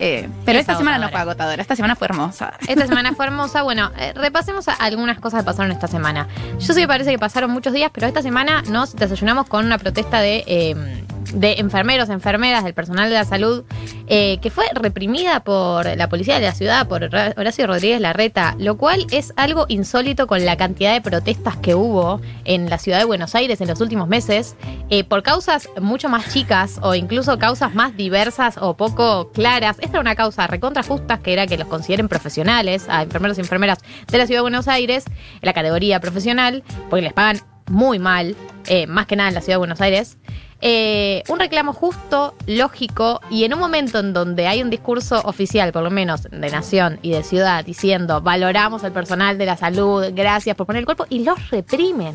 Eh, 0.00 0.28
pero 0.44 0.58
Es 0.58 0.62
esta 0.62 0.76
semana 0.78 0.98
no 0.98 1.08
fue 1.08 1.20
agotadora, 1.20 1.60
esta 1.60 1.74
semana 1.76 1.96
fue 1.96 2.06
hermosa. 2.06 2.52
Esta 2.68 2.86
semana 2.88 3.12
fue 3.14 3.26
hermosa. 3.26 3.62
Bueno, 3.62 3.90
eh, 3.98 4.12
repasemos 4.14 4.68
a- 4.68 4.74
algunas 4.74 5.18
cosas 5.18 5.40
que 5.40 5.44
pasaron 5.46 5.72
esta 5.72 5.88
semana. 5.88 6.28
Yo 6.60 6.72
sí 6.74 6.80
me 6.80 6.88
parece 6.88 7.10
que 7.10 7.18
pasaron 7.18 7.50
muchos 7.50 7.72
días, 7.72 7.90
pero 7.92 8.06
esta 8.06 8.22
semana 8.22 8.62
nos 8.68 8.94
desayunamos 8.94 9.46
con 9.48 9.64
una 9.66 9.78
protesta 9.78 10.20
de, 10.20 10.44
eh, 10.46 11.04
de 11.34 11.54
enfermeros, 11.58 12.08
enfermeras, 12.08 12.64
del 12.64 12.74
personal 12.74 13.08
de 13.08 13.14
la 13.14 13.24
salud, 13.24 13.64
eh, 14.06 14.38
que 14.40 14.50
fue 14.50 14.64
reprimida 14.74 15.40
por 15.40 15.84
la 15.96 16.08
policía 16.08 16.36
de 16.40 16.46
la 16.46 16.54
ciudad, 16.54 16.88
por 16.88 17.02
Ra- 17.10 17.34
Horacio 17.36 17.66
Rodríguez 17.66 18.00
Larreta, 18.00 18.54
lo 18.58 18.76
cual 18.78 19.06
es 19.10 19.32
algo 19.36 19.66
insólito 19.68 20.26
con 20.26 20.44
la 20.44 20.56
cantidad 20.56 20.92
de 20.92 21.00
protestas 21.00 21.56
que 21.56 21.74
hubo 21.74 22.20
en 22.44 22.70
la 22.70 22.78
ciudad 22.78 22.98
de 22.98 23.04
Buenos 23.04 23.34
Aires 23.34 23.60
en 23.60 23.68
los 23.68 23.80
últimos 23.80 24.08
meses, 24.08 24.56
eh, 24.90 25.04
por 25.04 25.22
causas 25.22 25.68
mucho 25.80 26.08
más 26.08 26.32
chicas 26.32 26.78
o 26.82 26.94
incluso 26.94 27.38
causas 27.38 27.74
más 27.74 27.96
diversas 27.96 28.56
o 28.58 28.76
poco 28.76 29.30
claras. 29.32 29.76
Esta 29.80 29.92
era 29.92 30.00
una 30.00 30.14
causa 30.14 30.46
recontra 30.46 30.82
justa, 30.82 31.18
que 31.18 31.32
era 31.32 31.46
que 31.46 31.58
los 31.58 31.68
consideren 31.68 32.08
profesionales 32.08 32.86
a 32.88 33.02
enfermeros 33.02 33.38
y 33.38 33.42
enfermeras 33.42 33.78
de 34.10 34.18
la 34.18 34.26
ciudad 34.26 34.38
de 34.38 34.42
Buenos 34.42 34.68
Aires, 34.68 35.04
en 35.06 35.40
la 35.42 35.52
categoría 35.52 36.00
profesional, 36.00 36.62
porque 36.88 37.02
les 37.02 37.12
pagan 37.12 37.40
muy 37.70 37.98
mal, 37.98 38.34
eh, 38.66 38.86
más 38.86 39.06
que 39.06 39.14
nada 39.16 39.28
en 39.28 39.34
la 39.34 39.42
ciudad 39.42 39.54
de 39.56 39.58
Buenos 39.58 39.80
Aires. 39.82 40.16
Eh, 40.60 41.22
un 41.28 41.38
reclamo 41.38 41.72
justo, 41.72 42.34
lógico, 42.46 43.20
y 43.30 43.44
en 43.44 43.54
un 43.54 43.60
momento 43.60 44.00
en 44.00 44.12
donde 44.12 44.48
hay 44.48 44.60
un 44.60 44.70
discurso 44.70 45.20
oficial, 45.24 45.72
por 45.72 45.84
lo 45.84 45.90
menos 45.90 46.22
de 46.22 46.50
nación 46.50 46.98
y 47.02 47.12
de 47.12 47.22
ciudad, 47.22 47.64
diciendo 47.64 48.20
valoramos 48.20 48.82
al 48.82 48.92
personal 48.92 49.38
de 49.38 49.46
la 49.46 49.56
salud, 49.56 50.06
gracias 50.14 50.56
por 50.56 50.66
poner 50.66 50.80
el 50.80 50.86
cuerpo, 50.86 51.06
y 51.08 51.22
los 51.22 51.50
reprimen. 51.50 52.14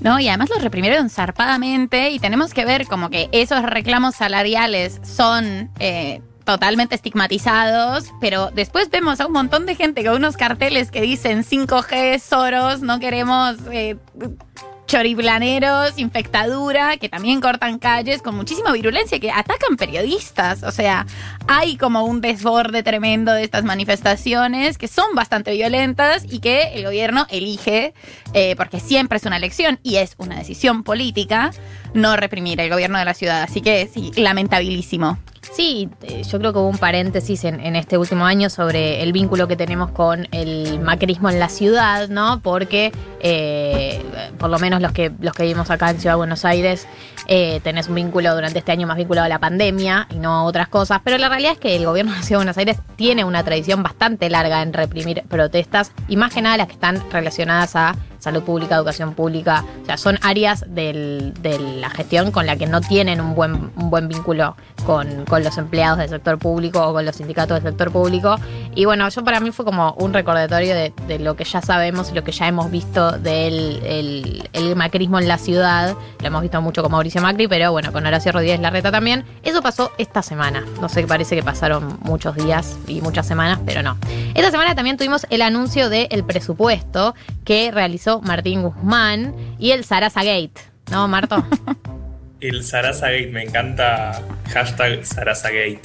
¿no? 0.00 0.18
Y 0.18 0.28
además 0.28 0.50
los 0.50 0.62
reprimieron 0.62 1.10
zarpadamente 1.10 2.10
y 2.10 2.18
tenemos 2.18 2.54
que 2.54 2.64
ver 2.64 2.86
como 2.86 3.10
que 3.10 3.28
esos 3.32 3.62
reclamos 3.62 4.14
salariales 4.14 4.98
son 5.02 5.70
eh, 5.78 6.22
totalmente 6.44 6.94
estigmatizados, 6.94 8.10
pero 8.20 8.50
después 8.50 8.90
vemos 8.90 9.20
a 9.20 9.26
un 9.26 9.32
montón 9.32 9.66
de 9.66 9.74
gente 9.74 10.04
con 10.04 10.16
unos 10.16 10.36
carteles 10.36 10.90
que 10.90 11.02
dicen 11.02 11.44
5G, 11.44 12.18
Soros, 12.18 12.80
no 12.80 12.98
queremos... 12.98 13.56
eh, 13.70 13.96
choriblaneros, 14.90 15.98
infectadura, 15.98 16.96
que 16.96 17.08
también 17.08 17.40
cortan 17.40 17.78
calles 17.78 18.22
con 18.22 18.34
muchísima 18.34 18.72
virulencia, 18.72 19.20
que 19.20 19.30
atacan 19.30 19.76
periodistas. 19.76 20.64
O 20.64 20.72
sea, 20.72 21.06
hay 21.46 21.76
como 21.76 22.02
un 22.02 22.20
desborde 22.20 22.82
tremendo 22.82 23.32
de 23.32 23.44
estas 23.44 23.62
manifestaciones 23.62 24.78
que 24.78 24.88
son 24.88 25.14
bastante 25.14 25.52
violentas 25.52 26.24
y 26.28 26.40
que 26.40 26.74
el 26.74 26.82
gobierno 26.84 27.28
elige, 27.30 27.94
eh, 28.34 28.56
porque 28.56 28.80
siempre 28.80 29.18
es 29.18 29.24
una 29.24 29.36
elección 29.36 29.78
y 29.84 29.96
es 29.96 30.16
una 30.18 30.36
decisión 30.36 30.82
política, 30.82 31.52
no 31.94 32.16
reprimir 32.16 32.60
el 32.60 32.68
gobierno 32.68 32.98
de 32.98 33.04
la 33.04 33.14
ciudad. 33.14 33.44
Así 33.44 33.60
que 33.60 33.86
sí, 33.86 34.10
lamentabilísimo. 34.16 35.18
Sí, 35.42 35.88
eh, 36.02 36.22
yo 36.22 36.38
creo 36.38 36.52
que 36.52 36.58
hubo 36.58 36.68
un 36.68 36.78
paréntesis 36.78 37.44
en, 37.44 37.60
en 37.60 37.74
este 37.74 37.96
último 37.96 38.26
año 38.26 38.50
sobre 38.50 39.02
el 39.02 39.12
vínculo 39.12 39.48
que 39.48 39.56
tenemos 39.56 39.90
con 39.90 40.28
el 40.32 40.80
macrismo 40.80 41.30
en 41.30 41.40
la 41.40 41.48
ciudad, 41.48 42.08
¿no? 42.08 42.40
Porque 42.40 42.92
eh, 43.20 44.02
por 44.38 44.50
lo 44.50 44.58
menos 44.58 44.82
los 44.82 44.92
que 44.92 45.10
los 45.20 45.34
que 45.34 45.44
vivimos 45.44 45.70
acá 45.70 45.90
en 45.90 45.98
Ciudad 45.98 46.14
de 46.14 46.18
Buenos 46.18 46.44
Aires 46.44 46.86
eh, 47.32 47.60
tenés 47.62 47.88
un 47.88 47.94
vínculo 47.94 48.34
durante 48.34 48.58
este 48.58 48.72
año 48.72 48.88
más 48.88 48.96
vinculado 48.96 49.24
a 49.24 49.28
la 49.28 49.38
pandemia 49.38 50.08
y 50.10 50.16
no 50.16 50.34
a 50.34 50.42
otras 50.42 50.66
cosas. 50.66 51.00
Pero 51.04 51.16
la 51.16 51.28
realidad 51.28 51.52
es 51.52 51.58
que 51.58 51.76
el 51.76 51.86
gobierno 51.86 52.10
de 52.10 52.18
la 52.18 52.26
de 52.26 52.36
Buenos 52.36 52.58
Aires 52.58 52.78
tiene 52.96 53.22
una 53.22 53.44
tradición 53.44 53.84
bastante 53.84 54.28
larga 54.28 54.62
en 54.62 54.72
reprimir 54.72 55.22
protestas 55.28 55.92
y 56.08 56.16
más 56.16 56.34
que 56.34 56.42
nada 56.42 56.56
las 56.56 56.66
que 56.66 56.72
están 56.72 57.00
relacionadas 57.12 57.76
a 57.76 57.94
salud 58.18 58.42
pública, 58.42 58.76
educación 58.76 59.14
pública. 59.14 59.64
O 59.82 59.86
sea, 59.86 59.96
son 59.96 60.18
áreas 60.22 60.64
de 60.68 60.92
la 61.80 61.88
gestión 61.90 62.32
con 62.32 62.46
la 62.46 62.56
que 62.56 62.66
no 62.66 62.80
tienen 62.80 63.20
un 63.20 63.34
buen, 63.34 63.70
un 63.76 63.90
buen 63.90 64.08
vínculo 64.08 64.56
con, 64.84 65.24
con 65.24 65.42
los 65.42 65.56
empleados 65.56 65.98
del 65.98 66.08
sector 66.08 66.38
público 66.38 66.86
o 66.86 66.92
con 66.92 67.04
los 67.04 67.16
sindicatos 67.16 67.62
del 67.62 67.72
sector 67.72 67.90
público. 67.90 68.36
Y 68.74 68.84
bueno, 68.84 69.08
yo 69.08 69.24
para 69.24 69.40
mí 69.40 69.50
fue 69.52 69.64
como 69.64 69.92
un 69.94 70.12
recordatorio 70.12 70.74
de, 70.74 71.18
lo 71.18 71.34
que 71.34 71.44
ya 71.44 71.60
sabemos 71.60 72.10
y 72.10 72.14
lo 72.14 72.24
que 72.24 72.32
ya 72.32 72.46
hemos 72.46 72.70
visto 72.70 73.12
del 73.12 73.80
el, 73.84 74.48
el 74.52 74.76
macrismo 74.76 75.18
en 75.18 75.28
la 75.28 75.38
ciudad. 75.38 75.94
Lo 76.20 76.26
hemos 76.26 76.42
visto 76.42 76.60
mucho 76.60 76.82
con 76.82 76.92
Mauricio 76.92 77.19
Macri, 77.20 77.48
pero 77.48 77.72
bueno, 77.72 77.92
con 77.92 78.06
Horacio 78.06 78.32
Rodríguez 78.32 78.60
Larreta 78.60 78.90
también. 78.90 79.24
Eso 79.42 79.62
pasó 79.62 79.92
esta 79.98 80.22
semana. 80.22 80.64
No 80.80 80.88
sé, 80.88 81.06
parece 81.06 81.36
que 81.36 81.42
pasaron 81.42 81.98
muchos 82.02 82.34
días 82.36 82.78
y 82.86 83.00
muchas 83.00 83.26
semanas, 83.26 83.60
pero 83.64 83.82
no. 83.82 83.96
Esta 84.34 84.50
semana 84.50 84.74
también 84.74 84.96
tuvimos 84.96 85.26
el 85.30 85.42
anuncio 85.42 85.88
del 85.88 86.24
presupuesto 86.24 87.14
que 87.44 87.70
realizó 87.70 88.20
Martín 88.20 88.62
Guzmán 88.62 89.34
y 89.58 89.70
el 89.72 89.84
Sarasa 89.84 90.22
Gate. 90.24 90.60
¿No, 90.90 91.06
Marto? 91.08 91.44
El 92.40 92.64
Sarasagate, 92.64 93.26
me 93.26 93.42
encanta 93.42 94.22
hashtag 94.50 95.04
Sarasagate. 95.04 95.82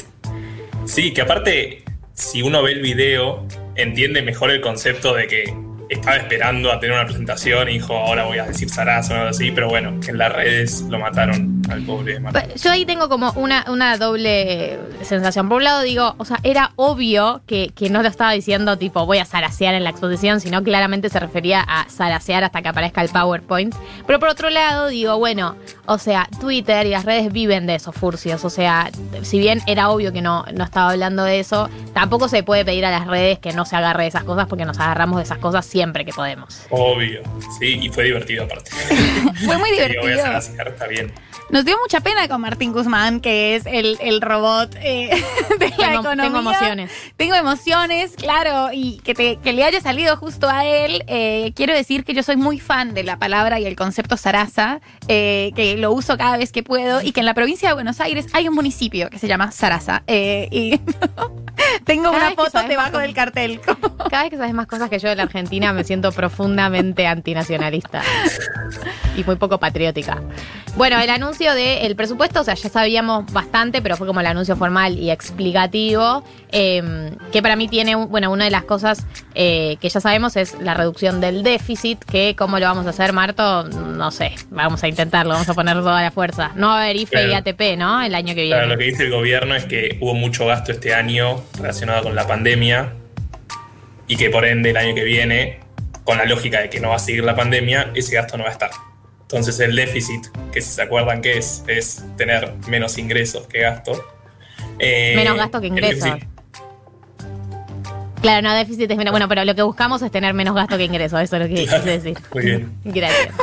Sí, 0.86 1.14
que 1.14 1.22
aparte, 1.22 1.84
si 2.14 2.42
uno 2.42 2.64
ve 2.64 2.72
el 2.72 2.82
video, 2.82 3.46
entiende 3.76 4.22
mejor 4.22 4.52
el 4.52 4.62
concepto 4.62 5.14
de 5.14 5.28
que 5.28 5.54
estaba 5.90 6.18
esperando 6.18 6.72
a 6.72 6.80
tener 6.80 6.96
una 6.96 7.06
presentación 7.06 7.70
y 7.70 7.74
dijo, 7.74 7.96
ahora 7.96 8.26
voy 8.26 8.38
a 8.38 8.46
decir 8.46 8.70
Sarasa 8.70 9.14
o 9.14 9.18
algo 9.18 9.30
así, 9.30 9.52
pero 9.52 9.70
bueno, 9.70 10.00
en 10.08 10.18
las 10.18 10.32
redes 10.32 10.82
lo 10.90 11.00
mataron 11.00 11.55
al 11.70 11.82
pobre 11.84 12.20
Martín. 12.20 12.52
Yo 12.56 12.72
ahí 12.72 12.86
tengo 12.86 13.10
como 13.10 13.32
una, 13.36 13.66
una 13.70 13.98
doble 13.98 14.80
sensación. 15.04 15.50
Por 15.50 15.58
un 15.58 15.64
lado 15.64 15.82
digo, 15.82 16.16
o 16.18 16.26
sea, 16.26 16.40
era 16.44 16.72
obvio 16.76 17.42
que, 17.48 17.72
que 17.76 17.90
no 17.90 18.02
lo 18.02 18.08
estaba 18.10 18.32
diciendo 18.32 18.78
tipo 18.78 19.06
voy 19.06 19.20
a 19.20 19.26
zarasear 19.26 19.76
en 19.76 19.84
la 19.84 19.90
exposición, 19.90 20.42
sino 20.42 20.64
claramente 20.64 21.10
se 21.10 21.20
refería 21.20 21.62
a 21.62 21.86
zarasear 21.90 22.44
hasta 22.44 22.62
que 22.62 22.70
aparezca 22.70 23.02
el 23.02 23.10
PowerPoint. 23.10 23.76
Pero 24.06 24.20
por 24.20 24.30
otro 24.30 24.50
lado 24.50 24.88
digo, 24.88 25.18
bueno, 25.18 25.56
o 25.86 25.98
sea, 25.98 26.28
Twitter 26.40 26.86
y 26.86 26.90
las 26.90 27.06
redes 27.06 27.32
viven 27.32 27.68
de 27.68 27.76
esos 27.76 27.96
furcios. 27.96 28.44
O 28.46 28.50
sea, 28.50 28.90
si 29.22 29.40
bien 29.40 29.62
era 29.68 29.90
obvio 29.90 30.12
que 30.12 30.22
no, 30.22 30.46
no 30.54 30.64
estaba 30.64 30.92
hablando 30.92 31.24
de 31.24 31.40
eso, 31.40 31.70
tampoco 31.94 32.28
se 32.28 32.44
puede 32.44 32.66
pedir 32.66 32.86
a 32.86 32.92
las 32.92 33.08
redes 33.08 33.40
que 33.40 33.54
no 33.54 33.66
se 33.66 33.76
agarre 33.76 34.04
de 34.04 34.10
esas 34.10 34.24
cosas 34.24 34.48
porque 34.48 34.66
nos 34.66 34.80
agarramos 34.80 35.18
de 35.18 35.24
esas 35.24 35.38
cosas 35.38 35.66
siempre 35.66 36.06
que 36.06 36.14
podemos. 36.14 36.66
Obvio, 36.70 37.22
sí, 37.60 37.80
y 37.82 37.90
fue 37.90 38.06
divertido 38.06 38.46
aparte. 38.46 38.72
Fue 39.46 39.58
muy 39.58 39.70
Sí, 39.76 39.76
voy 39.76 40.12
a 40.12 40.16
divertido. 40.16 40.38
Está 40.38 40.88
bien. 40.88 41.12
Nos 41.52 41.64
dio 41.64 41.78
mucha 41.82 42.00
pena 42.02 42.28
con 42.28 42.42
Martín 42.42 42.74
Guzmán, 42.74 43.22
que 43.22 43.56
es 43.56 43.66
el, 43.68 43.98
el 44.02 44.20
robot 44.20 44.76
eh, 44.82 45.10
de 45.60 45.70
la 45.70 45.76
Tengo, 45.78 46.00
economía. 46.02 46.24
tengo 46.24 46.40
emociones. 46.40 46.92
Tengo 47.18 47.36
emociones, 47.36 48.14
claro, 48.18 48.70
y 48.74 48.98
que, 49.04 49.14
te- 49.14 49.38
que 49.38 49.54
le 49.54 49.64
haya 49.64 49.80
salido 49.80 50.18
justo 50.18 50.50
a 50.50 50.66
él. 50.66 51.04
eh, 51.08 51.54
quiero 51.56 51.74
decir 51.74 52.04
que 52.04 52.14
yo 52.16 52.24
soy 52.24 52.36
muy 52.36 52.60
fan 52.60 52.94
de 52.96 53.04
la 53.04 53.18
palabra 53.20 53.60
y 53.60 53.66
el 53.66 53.76
concepto 53.76 54.18
Sarasa, 54.18 54.82
eh, 55.08 55.52
que 55.56 55.78
lo 55.78 55.92
uso 55.92 56.18
cada 56.18 56.36
vez 56.38 56.52
que 56.52 56.64
puedo, 56.64 57.02
y 57.02 57.12
que 57.12 57.20
en 57.20 57.28
la 57.28 57.34
provincia 57.36 57.70
de 57.70 57.76
Buenos 57.76 58.02
Aires 58.02 58.26
hay 58.34 58.48
un 58.48 58.56
municipio 58.56 59.10
que 59.12 59.20
se 59.20 59.28
llama 59.28 59.52
Sarasa. 59.52 60.04
eh, 60.08 60.48
y 60.52 60.80
tengo 61.86 62.12
Cada 62.12 62.28
una 62.28 62.36
foto 62.36 62.64
debajo 62.68 62.98
del 63.00 63.14
cartel. 63.14 63.60
Cada 64.10 64.24
vez 64.24 64.32
que 64.32 64.38
sabes 64.38 64.54
más 64.54 64.68
cosas 64.68 64.90
que 64.90 65.00
yo 65.00 65.10
de 65.10 65.16
la 65.16 65.24
Argentina 65.24 65.74
me 65.74 65.84
siento 65.84 66.12
profundamente 66.12 67.08
antinacionalista 67.08 68.02
y 69.18 69.24
muy 69.24 69.36
poco 69.36 69.60
patriótica. 69.60 70.22
Bueno, 70.76 71.00
el 71.00 71.10
anuncio 71.10 71.54
del 71.54 71.96
presupuesto, 71.96 72.42
o 72.42 72.44
sea, 72.44 72.54
ya 72.56 72.68
sabíamos 72.70 73.32
bastante, 73.32 73.82
pero 73.82 73.96
fue 73.96 74.06
como 74.08 74.20
el 74.20 74.28
anuncio 74.28 74.58
formal 74.58 75.00
y 75.00 75.10
explicativo, 75.10 76.24
eh, 76.52 77.12
que 77.32 77.42
para 77.42 77.56
mí 77.56 77.70
tiene, 77.70 77.96
un- 77.96 78.10
bueno, 78.10 78.30
una 78.30 78.44
de 78.44 78.52
las 78.52 78.64
cosas 78.66 79.06
eh, 79.36 79.78
que 79.80 79.88
ya 79.88 80.02
sabemos 80.02 80.36
es 80.36 80.60
la 80.60 80.74
reducción 80.74 81.22
del 81.22 81.44
déficit, 81.44 82.04
que 82.04 82.36
cómo 82.38 82.60
lo 82.60 82.66
vamos 82.66 82.86
a 82.88 82.90
hacer, 82.90 83.14
Marto, 83.14 83.64
no 83.64 84.12
sé, 84.12 84.34
vamos 84.50 84.84
a 84.84 84.88
intentarlo, 84.90 85.32
vamos 85.34 85.48
a 85.48 85.54
poner 85.54 85.78
toda 85.78 86.02
la 86.02 86.12
fuerza. 86.12 86.52
No 86.56 86.68
va 86.68 86.80
a 86.80 86.84
haber 86.84 86.98
IFE 86.98 87.30
y. 87.30 87.34
ATP, 87.34 87.78
¿no? 87.78 88.02
El 88.02 88.14
año 88.14 88.36
que 88.36 88.42
viene. 88.44 88.50
Claro, 88.58 88.68
lo 88.68 88.78
que 88.78 88.84
dice 88.86 89.04
el 89.04 89.12
gobierno 89.12 89.56
es 89.56 89.66
que 89.66 89.98
hubo 90.02 90.14
mucho 90.14 90.46
gasto 90.46 90.72
este 90.74 90.94
año 90.94 91.42
relacionado 91.58 92.04
con 92.04 92.16
la 92.16 92.28
pandemia 92.28 92.94
y 94.08 94.18
que 94.18 94.30
por 94.30 94.46
ende 94.46 94.70
el 94.72 94.78
año 94.78 94.94
que 94.96 95.04
viene, 95.04 95.60
con 96.04 96.18
la 96.18 96.26
lógica 96.26 96.62
de 96.62 96.70
que 96.70 96.80
no 96.80 96.90
va 96.90 96.96
a 96.96 97.00
seguir 97.00 97.24
la 97.24 97.36
pandemia, 97.36 97.92
ese 97.96 98.16
gasto 98.16 98.38
no 98.38 98.44
va 98.44 98.50
a 98.50 98.54
estar. 98.54 98.70
Entonces 99.22 99.60
el 99.60 99.76
déficit, 99.76 100.28
que 100.52 100.62
si 100.62 100.70
se 100.74 100.82
acuerdan 100.84 101.22
que 101.22 101.38
es, 101.38 101.64
es 101.68 102.04
tener 102.16 102.54
menos 102.68 102.98
ingresos 103.00 103.48
que 103.48 103.62
gasto. 103.62 103.94
eh, 104.78 105.14
Menos 105.16 105.36
gasto 105.38 105.60
que 105.60 105.68
ingresos. 105.68 106.10
Claro, 108.26 108.42
no, 108.42 108.56
déficit 108.56 108.90
es 108.90 108.98
menos. 108.98 109.12
Bueno, 109.12 109.28
pero 109.30 109.46
lo 109.46 109.54
que 109.54 109.62
buscamos 109.62 110.02
es 110.02 110.12
tener 110.12 110.34
menos 110.34 110.56
gasto 110.56 110.78
que 110.78 110.84
ingreso, 110.86 111.20
eso 111.20 111.36
es 111.38 111.42
lo 111.44 111.48
que 111.56 111.64
Claro. 111.66 111.84
quise 111.84 112.00
decir. 112.00 112.18
Muy 112.34 112.44
bien. 112.46 112.72
Gracias. 112.84 113.36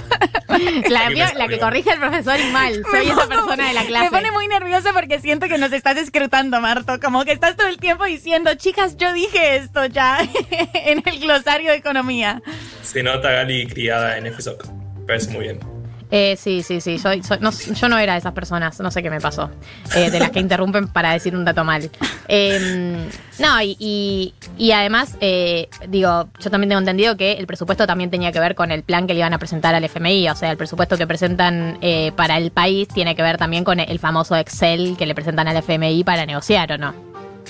La, 0.88 1.08
que 1.08 1.54
la 1.56 1.58
corrige 1.58 1.90
al 1.92 1.98
profesor 1.98 2.36
y 2.38 2.50
mal. 2.52 2.82
Soy 2.90 3.06
esa 3.06 3.26
persona 3.26 3.68
de 3.68 3.74
la 3.74 3.84
clase. 3.84 4.04
Me 4.04 4.10
pone 4.10 4.30
muy 4.32 4.46
nerviosa 4.48 4.92
porque 4.92 5.18
siento 5.20 5.48
que 5.48 5.56
nos 5.58 5.72
estás 5.72 5.96
escrutando, 5.96 6.60
Marto. 6.60 7.00
Como 7.00 7.24
que 7.24 7.32
estás 7.32 7.56
todo 7.56 7.68
el 7.68 7.78
tiempo 7.78 8.04
diciendo, 8.04 8.54
chicas, 8.54 8.96
yo 8.96 9.12
dije 9.12 9.56
esto 9.56 9.86
ya 9.86 10.18
en 10.74 11.02
el 11.06 11.20
glosario 11.20 11.70
de 11.70 11.76
economía. 11.76 12.42
Se 12.82 13.02
nota 13.02 13.30
Gali 13.30 13.66
criada 13.66 14.18
en 14.18 14.32
FSOC. 14.32 14.66
Parece 15.06 15.30
muy 15.30 15.44
bien. 15.44 15.71
Eh, 16.14 16.36
sí, 16.38 16.62
sí, 16.62 16.82
sí. 16.82 16.98
Soy, 16.98 17.22
soy- 17.22 17.38
no, 17.40 17.50
yo 17.50 17.88
no 17.88 17.96
era 17.98 18.12
de 18.12 18.18
esas 18.18 18.34
personas, 18.34 18.78
no 18.80 18.90
sé 18.90 19.02
qué 19.02 19.08
me 19.08 19.18
pasó. 19.18 19.50
eh, 19.96 20.10
de 20.10 20.20
las 20.20 20.30
que 20.30 20.40
interrumpen 20.40 20.88
para 20.88 21.10
decir 21.12 21.34
un 21.34 21.42
dato 21.46 21.64
mal. 21.64 21.90
Eh, 22.28 23.08
no, 23.38 23.62
y, 23.62 23.76
y- 23.78 24.34
y 24.58 24.72
además, 24.72 25.16
eh, 25.22 25.68
digo, 25.88 26.28
yo 26.38 26.50
también 26.50 26.68
tengo 26.68 26.80
entendido 26.80 27.16
que 27.16 27.32
el 27.32 27.46
presupuesto 27.46 27.86
también 27.86 28.10
tenía 28.10 28.30
que 28.30 28.40
ver 28.40 28.54
con 28.54 28.70
el 28.70 28.82
plan 28.82 29.06
que 29.06 29.14
le 29.14 29.20
iban 29.20 29.32
a 29.32 29.38
presentar 29.38 29.74
al 29.74 29.84
FMI. 29.84 30.28
O 30.28 30.36
sea, 30.36 30.50
el 30.50 30.58
presupuesto 30.58 30.98
que 30.98 31.06
presentan 31.06 31.78
eh, 31.80 32.12
para 32.14 32.36
el 32.36 32.50
país 32.50 32.88
tiene 32.88 33.16
que 33.16 33.22
ver 33.22 33.38
también 33.38 33.64
con 33.64 33.80
el 33.80 33.98
famoso 33.98 34.36
Excel 34.36 34.96
que 34.98 35.06
le 35.06 35.14
presentan 35.14 35.48
al 35.48 35.56
FMI 35.56 36.04
para 36.04 36.26
negociar, 36.26 36.72
¿o 36.72 36.76
no? 36.78 36.94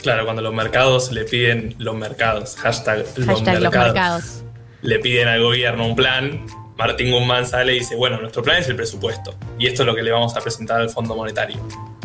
Claro, 0.02 0.24
cuando 0.24 0.40
los 0.40 0.54
mercados 0.54 1.10
le 1.10 1.24
piden 1.24 1.74
los 1.78 1.96
mercados, 1.96 2.56
hashtag, 2.58 2.98
los, 3.16 3.26
Hashtag 3.26 3.54
los 3.60 3.62
mercados, 3.72 3.92
mercados. 3.92 4.44
le 4.82 4.98
piden 5.00 5.26
al 5.28 5.42
gobierno 5.42 5.84
un 5.86 5.96
plan, 5.96 6.46
Martín 6.84 7.12
Guzmán 7.12 7.46
sale 7.46 7.76
y 7.76 7.78
dice, 7.78 7.94
bueno, 7.94 8.20
nuestro 8.20 8.42
plan 8.42 8.56
es 8.56 8.68
el 8.68 8.74
presupuesto 8.74 9.36
y 9.56 9.68
esto 9.68 9.82
es 9.82 9.86
lo 9.86 9.94
que 9.94 10.02
le 10.02 10.10
vamos 10.10 10.36
a 10.36 10.40
presentar 10.40 10.80
al 10.80 10.90
Fondo 10.90 11.14
Monetario. 11.14 11.56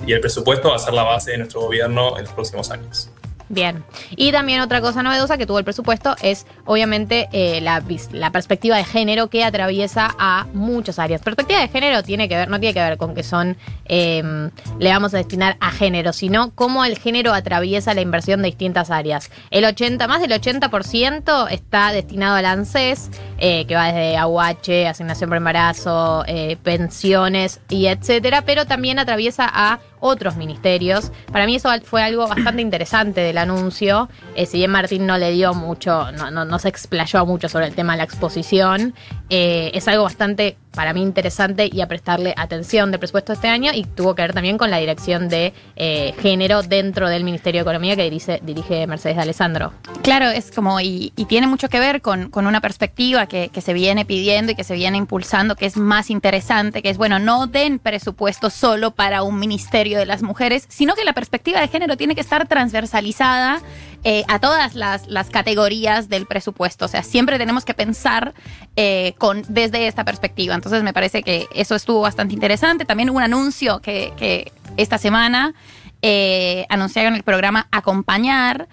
Y 0.05 0.13
el 0.13 0.19
presupuesto 0.19 0.69
va 0.69 0.75
a 0.75 0.79
ser 0.79 0.93
la 0.93 1.01
base 1.01 1.31
de 1.31 1.39
nuestro 1.39 1.61
gobierno 1.61 2.15
en 2.15 2.25
los 2.25 2.33
próximos 2.33 2.69
años. 2.69 3.09
Bien. 3.49 3.85
Y 4.11 4.31
también 4.31 4.61
otra 4.61 4.81
cosa 4.81 5.03
novedosa 5.03 5.37
que 5.37 5.45
tuvo 5.45 5.59
el 5.59 5.63
presupuesto 5.63 6.15
es, 6.21 6.45
obviamente, 6.65 7.29
eh, 7.31 7.61
la, 7.61 7.81
la 8.11 8.31
perspectiva 8.31 8.75
de 8.75 8.83
género 8.83 9.29
que 9.29 9.43
atraviesa 9.43 10.13
a 10.19 10.47
muchas 10.53 10.99
áreas. 10.99 11.21
Perspectiva 11.21 11.61
de 11.61 11.69
género 11.69 12.03
tiene 12.03 12.27
que 12.27 12.35
ver, 12.35 12.49
no 12.49 12.59
tiene 12.59 12.73
que 12.73 12.81
ver 12.81 12.97
con 12.97 13.15
que 13.15 13.23
son, 13.23 13.55
eh, 13.85 14.49
le 14.79 14.89
vamos 14.89 15.13
a 15.13 15.17
destinar 15.17 15.55
a 15.61 15.71
género, 15.71 16.11
sino 16.11 16.51
cómo 16.55 16.83
el 16.83 16.97
género 16.97 17.33
atraviesa 17.33 17.93
la 17.93 18.01
inversión 18.01 18.41
de 18.41 18.47
distintas 18.47 18.91
áreas. 18.91 19.31
El 19.49 19.63
80, 19.63 20.07
más 20.07 20.19
del 20.19 20.31
80% 20.31 21.47
está 21.49 21.91
destinado 21.91 22.35
al 22.35 22.45
ANSES, 22.45 23.09
eh, 23.37 23.65
que 23.65 23.75
va 23.75 23.85
desde 23.87 24.17
AUH, 24.17 24.89
asignación 24.89 25.29
por 25.29 25.37
embarazo, 25.37 26.23
eh, 26.27 26.57
pensiones 26.61 27.61
y 27.69 27.87
etcétera, 27.87 28.41
pero 28.41 28.65
también 28.65 28.99
atraviesa 28.99 29.49
a 29.51 29.79
otros 29.99 30.35
ministerios. 30.35 31.11
Para 31.31 31.45
mí 31.45 31.55
eso 31.55 31.69
fue 31.83 32.01
algo 32.01 32.27
bastante 32.27 32.61
interesante 32.61 33.21
del 33.21 33.37
anuncio. 33.37 34.09
Eh, 34.35 34.45
si 34.45 34.57
bien 34.57 34.71
Martín 34.71 35.05
no 35.05 35.17
le 35.17 35.31
dio 35.31 35.53
mucho, 35.53 36.11
no, 36.11 36.59
se 36.59 36.69
explayó 36.69 37.25
mucho 37.25 37.49
sobre 37.49 37.67
el 37.67 37.75
tema 37.75 37.93
de 37.93 37.97
la 37.97 38.03
exposición, 38.03 38.93
eh, 39.29 39.71
es 39.73 39.87
algo 39.87 40.03
bastante 40.03 40.57
para 40.77 40.93
mí 40.93 41.01
interesante 41.01 41.67
y 41.73 41.81
a 41.81 41.87
prestarle 41.87 42.35
atención 42.37 42.91
del 42.91 42.99
presupuesto 42.99 43.33
este 43.33 43.47
año 43.47 43.71
y 43.73 43.83
tuvo 43.83 44.13
que 44.13 44.21
ver 44.21 44.33
también 44.33 44.59
con 44.59 44.69
la 44.69 44.77
dirección 44.77 45.27
de 45.27 45.51
eh, 45.75 46.13
género 46.21 46.61
dentro 46.61 47.09
del 47.09 47.23
Ministerio 47.23 47.61
de 47.61 47.63
Economía 47.63 47.95
que 47.95 48.03
dirige, 48.43 48.85
Mercedes 48.85 49.15
de 49.15 49.23
Alessandro. 49.23 49.73
Claro, 50.03 50.29
es 50.29 50.51
como, 50.51 50.79
y, 50.79 51.11
tiene 51.27 51.47
mucho 51.47 51.67
que 51.67 51.79
ver 51.79 52.03
con, 52.03 52.29
con 52.29 52.45
una 52.45 52.61
perspectiva 52.61 53.25
que, 53.25 53.49
que 53.49 53.61
se 53.61 53.73
viene 53.73 54.05
pidiendo 54.05 54.51
y 54.51 54.55
que 54.55 54.63
se 54.63 54.75
viene 54.75 54.99
impulsando, 54.99 55.55
que 55.55 55.65
es 55.65 55.77
más 55.77 56.11
interesante, 56.11 56.83
que 56.83 56.91
es, 56.91 56.97
bueno, 56.97 57.17
no 57.17 57.47
den 57.47 57.79
presupuesto 57.79 58.51
solo 58.51 58.91
para 58.91 59.23
un 59.23 59.39
ministerio 59.39 59.97
de 59.97 60.05
las 60.05 60.21
mujeres, 60.21 60.65
sino 60.69 60.93
que 60.93 61.03
la 61.03 61.13
perspectiva 61.13 61.59
de 61.59 61.69
género 61.69 61.97
tiene 61.97 62.13
que 62.13 62.21
estar 62.21 62.47
transversalizada 62.47 63.61
eh, 64.03 64.23
a 64.27 64.39
todas 64.39 64.75
las, 64.75 65.07
las 65.07 65.29
categorías 65.29 66.07
del 66.07 66.27
presupuesto. 66.27 66.85
O 66.85 66.87
sea, 66.87 67.03
siempre 67.03 67.37
tenemos 67.37 67.65
que 67.65 67.73
pensar 67.73 68.33
eh, 68.75 69.15
con, 69.17 69.43
desde 69.49 69.87
esta 69.87 70.05
perspectiva. 70.05 70.55
Entonces, 70.55 70.66
me 70.71 70.93
parece 70.93 71.23
que 71.23 71.47
eso 71.53 71.75
estuvo 71.75 72.01
bastante 72.01 72.33
interesante. 72.33 72.85
También 72.85 73.09
hubo 73.09 73.17
un 73.17 73.23
anuncio 73.23 73.79
que, 73.81 74.51
esta 74.77 74.97
semana 74.97 75.55
eh, 76.01 76.65
anunciaron 76.69 77.15
el 77.15 77.23
programa 77.23 77.67
Acompañar, 77.71 78.67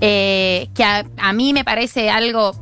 eh, 0.00 0.68
que 0.74 0.84
a, 0.84 1.04
a 1.18 1.32
mí 1.32 1.52
me 1.52 1.64
parece 1.64 2.08
algo 2.08 2.54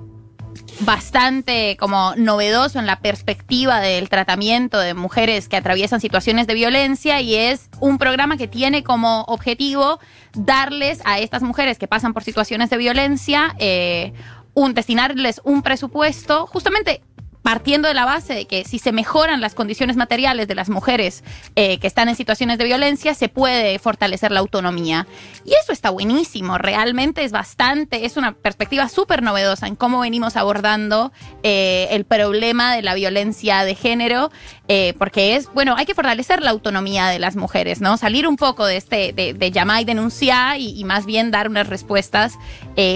bastante 0.81 1.77
como 1.79 2.15
novedoso 2.17 2.79
en 2.79 2.87
la 2.87 3.01
perspectiva 3.01 3.81
del 3.81 4.09
tratamiento 4.09 4.79
de 4.79 4.95
mujeres 4.95 5.49
que 5.49 5.57
atraviesan 5.57 6.01
situaciones 6.01 6.47
de 6.47 6.55
violencia 6.55 7.21
y 7.21 7.35
es 7.35 7.69
un 7.81 7.99
programa 7.99 8.37
que 8.37 8.49
tiene 8.49 8.83
como 8.83 9.23
objetivo 9.23 10.01
darles 10.35 11.01
a 11.05 11.19
estas 11.19 11.43
mujeres 11.43 11.79
que 11.79 11.87
pasan 11.87 12.15
por 12.15 12.25
situaciones 12.25 12.71
de 12.71 12.77
violencia 12.79 13.55
eh, 13.59 14.13
un 14.55 14.75
destinarles 14.75 15.41
un 15.45 15.63
presupuesto 15.63 16.47
justamente 16.47 17.03
partiendo 17.43 17.89
de 17.89 17.95
la 17.95 18.05
base 18.05 18.35
de 18.35 18.47
que 18.47 18.65
si 18.65 18.79
se 18.79 18.93
mejoran 18.93 19.41
las 19.41 19.55
condiciones 19.55 19.97
materiales 19.97 20.47
de 20.47 20.55
las 20.55 20.69
mujeres 20.69 21.25
eh, 21.57 21.79
que 21.79 21.87
están 21.87 22.09
en 22.09 22.17
situaciones 22.17 22.59
de 22.59 22.65
violencia, 22.65 23.15
se 23.15 23.29
puede 23.29 23.79
fortalecer 23.79 24.31
la 24.31 24.41
autonomía. 24.41 25.07
Y 25.45 25.53
eso 25.55 25.73
está 25.73 25.91
buenísimo, 25.91 26.59
realmente 26.59 27.25
es 27.25 27.33
bastante, 27.33 28.05
es 28.05 28.17
una 28.17 28.33
perspectiva 28.33 28.89
súper 28.89 29.23
novedosa 29.23 29.67
en 29.67 29.77
cómo 29.77 30.01
venimos 30.01 30.37
abordando 30.37 31.13
eh, 31.43 31.89
el 31.91 32.05
problema 32.05 32.75
de 32.75 32.83
la 32.83 32.95
violencia 32.95 33.65
de 33.65 33.75
género, 33.75 34.31
eh, 34.69 34.95
porque 34.99 35.37
es, 35.37 35.53
bueno, 35.53 35.75
hay 35.77 35.87
que 35.87 35.95
fortalecer 35.95 36.43
la 36.43 36.51
autonomía 36.51 37.09
de 37.09 37.19
las 37.19 37.37
mujeres, 37.37 37.81
¿no? 37.81 37.97
Salir 37.97 38.29
un 38.29 38.37
poco 38.37 38.67
de 38.67 38.77
este, 38.77 39.13
de, 39.13 39.51
llamar 39.51 39.83
y 39.83 39.85
denunciar 39.85 40.61
y, 40.61 40.85
más 40.85 41.07
bien 41.07 41.31
dar 41.31 41.49
unas 41.49 41.69
respuestas 41.69 42.39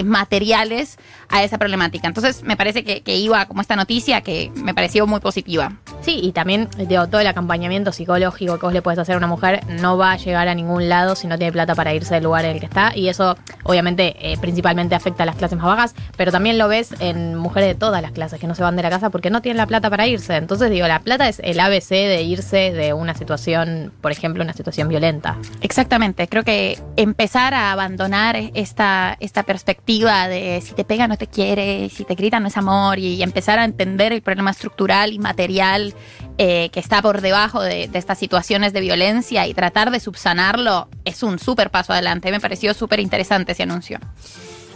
materiales 0.05 0.97
a 1.35 1.43
esa 1.43 1.57
problemática. 1.57 2.07
Entonces, 2.07 2.43
me 2.43 2.55
parece 2.55 2.83
que, 2.83 3.01
que 3.01 3.17
iba 3.17 3.45
como 3.45 3.61
esta 3.61 3.75
noticia 3.75 4.21
que 4.21 4.51
me 4.55 4.73
pareció 4.73 5.05
muy 5.07 5.19
positiva. 5.19 5.73
Sí, 6.01 6.19
y 6.21 6.31
también 6.31 6.69
digo, 6.77 7.07
todo 7.07 7.21
el 7.21 7.27
acompañamiento 7.27 7.91
psicológico 7.91 8.57
que 8.57 8.65
vos 8.65 8.73
le 8.73 8.81
puedes 8.81 8.99
hacer 8.99 9.15
a 9.15 9.17
una 9.17 9.27
mujer 9.27 9.61
no 9.81 9.97
va 9.97 10.13
a 10.13 10.17
llegar 10.17 10.47
a 10.47 10.55
ningún 10.55 10.87
lado 10.87 11.15
si 11.15 11.27
no 11.27 11.37
tiene 11.37 11.51
plata 11.51 11.75
para 11.75 11.93
irse 11.93 12.13
del 12.15 12.23
lugar 12.23 12.45
en 12.45 12.51
el 12.51 12.59
que 12.59 12.65
está. 12.65 12.95
Y 12.95 13.09
eso, 13.09 13.37
obviamente, 13.63 14.15
eh, 14.19 14.37
principalmente 14.37 14.95
afecta 14.95 15.23
a 15.23 15.25
las 15.25 15.35
clases 15.35 15.57
más 15.57 15.67
bajas, 15.67 15.95
pero 16.15 16.31
también 16.31 16.57
lo 16.57 16.67
ves 16.67 16.93
en 16.99 17.35
mujeres 17.35 17.69
de 17.69 17.75
todas 17.75 18.01
las 18.01 18.11
clases 18.11 18.39
que 18.39 18.47
no 18.47 18.55
se 18.55 18.63
van 18.63 18.75
de 18.75 18.83
la 18.83 18.89
casa 18.89 19.09
porque 19.09 19.29
no 19.29 19.41
tienen 19.41 19.57
la 19.57 19.67
plata 19.67 19.89
para 19.89 20.07
irse. 20.07 20.35
Entonces, 20.35 20.69
digo, 20.69 20.87
la 20.87 20.99
plata 20.99 21.27
es 21.27 21.39
el 21.43 21.59
ABC 21.59 21.89
de 21.89 22.23
irse 22.23 22.71
de 22.71 22.93
una 22.93 23.15
situación, 23.15 23.91
por 24.01 24.11
ejemplo, 24.11 24.43
una 24.43 24.53
situación 24.53 24.87
violenta. 24.87 25.37
Exactamente, 25.61 26.27
creo 26.27 26.43
que 26.43 26.79
empezar 26.95 27.53
a 27.53 27.71
abandonar 27.71 28.35
esta, 28.53 29.17
esta 29.19 29.43
perspectiva 29.43 30.27
de 30.27 30.61
si 30.61 30.73
te 30.73 30.83
pega 30.83 31.07
no 31.07 31.17
te 31.17 31.24
quiere, 31.27 31.89
si 31.89 32.03
te 32.03 32.15
grita 32.15 32.39
no 32.39 32.47
es 32.47 32.57
amor 32.57 32.99
y, 32.99 33.21
empezar 33.23 33.59
a 33.59 33.65
entender 33.65 34.13
el 34.13 34.21
problema 34.21 34.51
estructural 34.51 35.13
y 35.13 35.19
material 35.19 35.93
eh, 36.37 36.69
que 36.71 36.79
está 36.79 37.01
por 37.01 37.21
debajo 37.21 37.61
de, 37.61 37.89
estas 37.93 38.19
situaciones 38.19 38.73
de 38.73 38.81
violencia 38.81 39.47
y 39.47 39.53
tratar 39.53 39.91
de 39.91 39.99
subsanarlo 39.99 40.87
es 41.05 41.23
un 41.23 41.39
súper 41.39 41.69
paso 41.71 41.93
adelante. 41.93 42.31
Me 42.31 42.39
pareció 42.39 42.73
súper 42.73 42.99
interesante 42.99 43.53
ese 43.53 43.63
anuncio. 43.63 43.99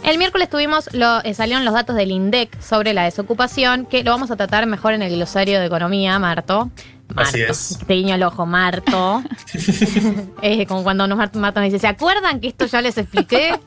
El 0.02 0.16
miércoles 0.16 0.48
tuvimos, 0.48 0.88
lo, 0.94 1.22
eh, 1.24 1.34
salieron 1.34 1.64
los 1.64 1.74
datos 1.74 1.94
del 1.94 2.10
INDEC 2.10 2.60
sobre 2.60 2.94
la 2.94 3.04
desocupación, 3.04 3.84
que 3.84 4.02
lo 4.02 4.10
vamos 4.10 4.30
a 4.30 4.36
tratar 4.36 4.66
mejor 4.66 4.94
en 4.94 5.02
el 5.02 5.14
glosario 5.14 5.60
de 5.60 5.66
economía, 5.66 6.18
Marto. 6.18 6.70
Marto. 7.14 7.30
Así 7.30 7.42
es. 7.42 7.78
Te 7.86 7.94
guiño 7.94 8.14
el 8.14 8.22
ojo, 8.22 8.46
Marto. 8.46 9.22
Eh, 10.42 10.66
como 10.66 10.82
cuando 10.82 11.06
nos 11.06 11.18
Marto, 11.18 11.38
Marto 11.38 11.60
nos 11.60 11.66
dice, 11.66 11.80
¿se 11.80 11.86
acuerdan 11.86 12.40
que 12.40 12.48
esto 12.48 12.64
ya 12.66 12.80
les 12.80 12.96
expliqué? 12.96 13.58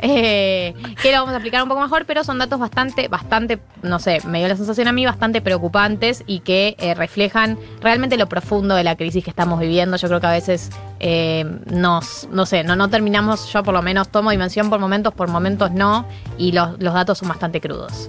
Eh, 0.00 0.74
que 1.02 1.10
lo 1.10 1.18
vamos 1.18 1.32
a 1.32 1.36
explicar 1.38 1.62
un 1.62 1.68
poco 1.68 1.80
mejor, 1.80 2.06
pero 2.06 2.22
son 2.22 2.38
datos 2.38 2.58
bastante, 2.60 3.08
bastante, 3.08 3.58
no 3.82 3.98
sé, 3.98 4.20
me 4.26 4.38
dio 4.38 4.48
la 4.48 4.56
sensación 4.56 4.86
a 4.86 4.92
mí, 4.92 5.04
bastante 5.04 5.40
preocupantes 5.40 6.22
y 6.26 6.40
que 6.40 6.76
eh, 6.78 6.94
reflejan 6.94 7.58
realmente 7.80 8.16
lo 8.16 8.28
profundo 8.28 8.76
de 8.76 8.84
la 8.84 8.96
crisis 8.96 9.24
que 9.24 9.30
estamos 9.30 9.58
viviendo. 9.58 9.96
Yo 9.96 10.06
creo 10.08 10.20
que 10.20 10.26
a 10.28 10.32
veces 10.32 10.70
eh, 11.00 11.44
nos, 11.66 12.28
no 12.30 12.46
sé, 12.46 12.62
no, 12.62 12.76
no 12.76 12.88
terminamos, 12.88 13.52
yo 13.52 13.62
por 13.64 13.74
lo 13.74 13.82
menos 13.82 14.08
tomo 14.08 14.30
dimensión 14.30 14.70
por 14.70 14.78
momentos, 14.78 15.12
por 15.14 15.28
momentos 15.28 15.72
no, 15.72 16.06
y 16.36 16.52
los, 16.52 16.78
los 16.80 16.94
datos 16.94 17.18
son 17.18 17.28
bastante 17.28 17.60
crudos. 17.60 18.08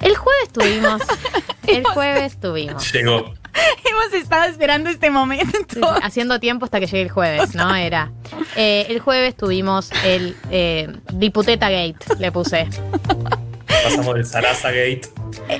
El 0.00 0.16
jueves 0.16 0.48
tuvimos, 0.50 1.02
el 1.66 1.84
jueves 1.84 2.40
tuvimos. 2.40 2.90
Llegó. 2.90 3.34
Hemos 3.84 4.12
estado 4.14 4.44
esperando 4.44 4.90
este 4.90 5.10
momento. 5.10 5.80
haciendo 6.02 6.40
tiempo 6.40 6.64
hasta 6.64 6.80
que 6.80 6.86
llegue 6.86 7.02
el 7.02 7.10
jueves, 7.10 7.54
¿no? 7.54 7.74
Era. 7.74 8.12
Eh, 8.56 8.86
el 8.88 9.00
jueves 9.00 9.36
tuvimos 9.36 9.90
el 10.04 10.36
eh, 10.50 10.92
Diputeta 11.12 11.70
Gate, 11.70 11.98
le 12.18 12.32
puse. 12.32 12.68
Pasamos 13.66 14.14
del 14.14 14.26
Sarasa 14.26 14.70
Gate 14.70 15.02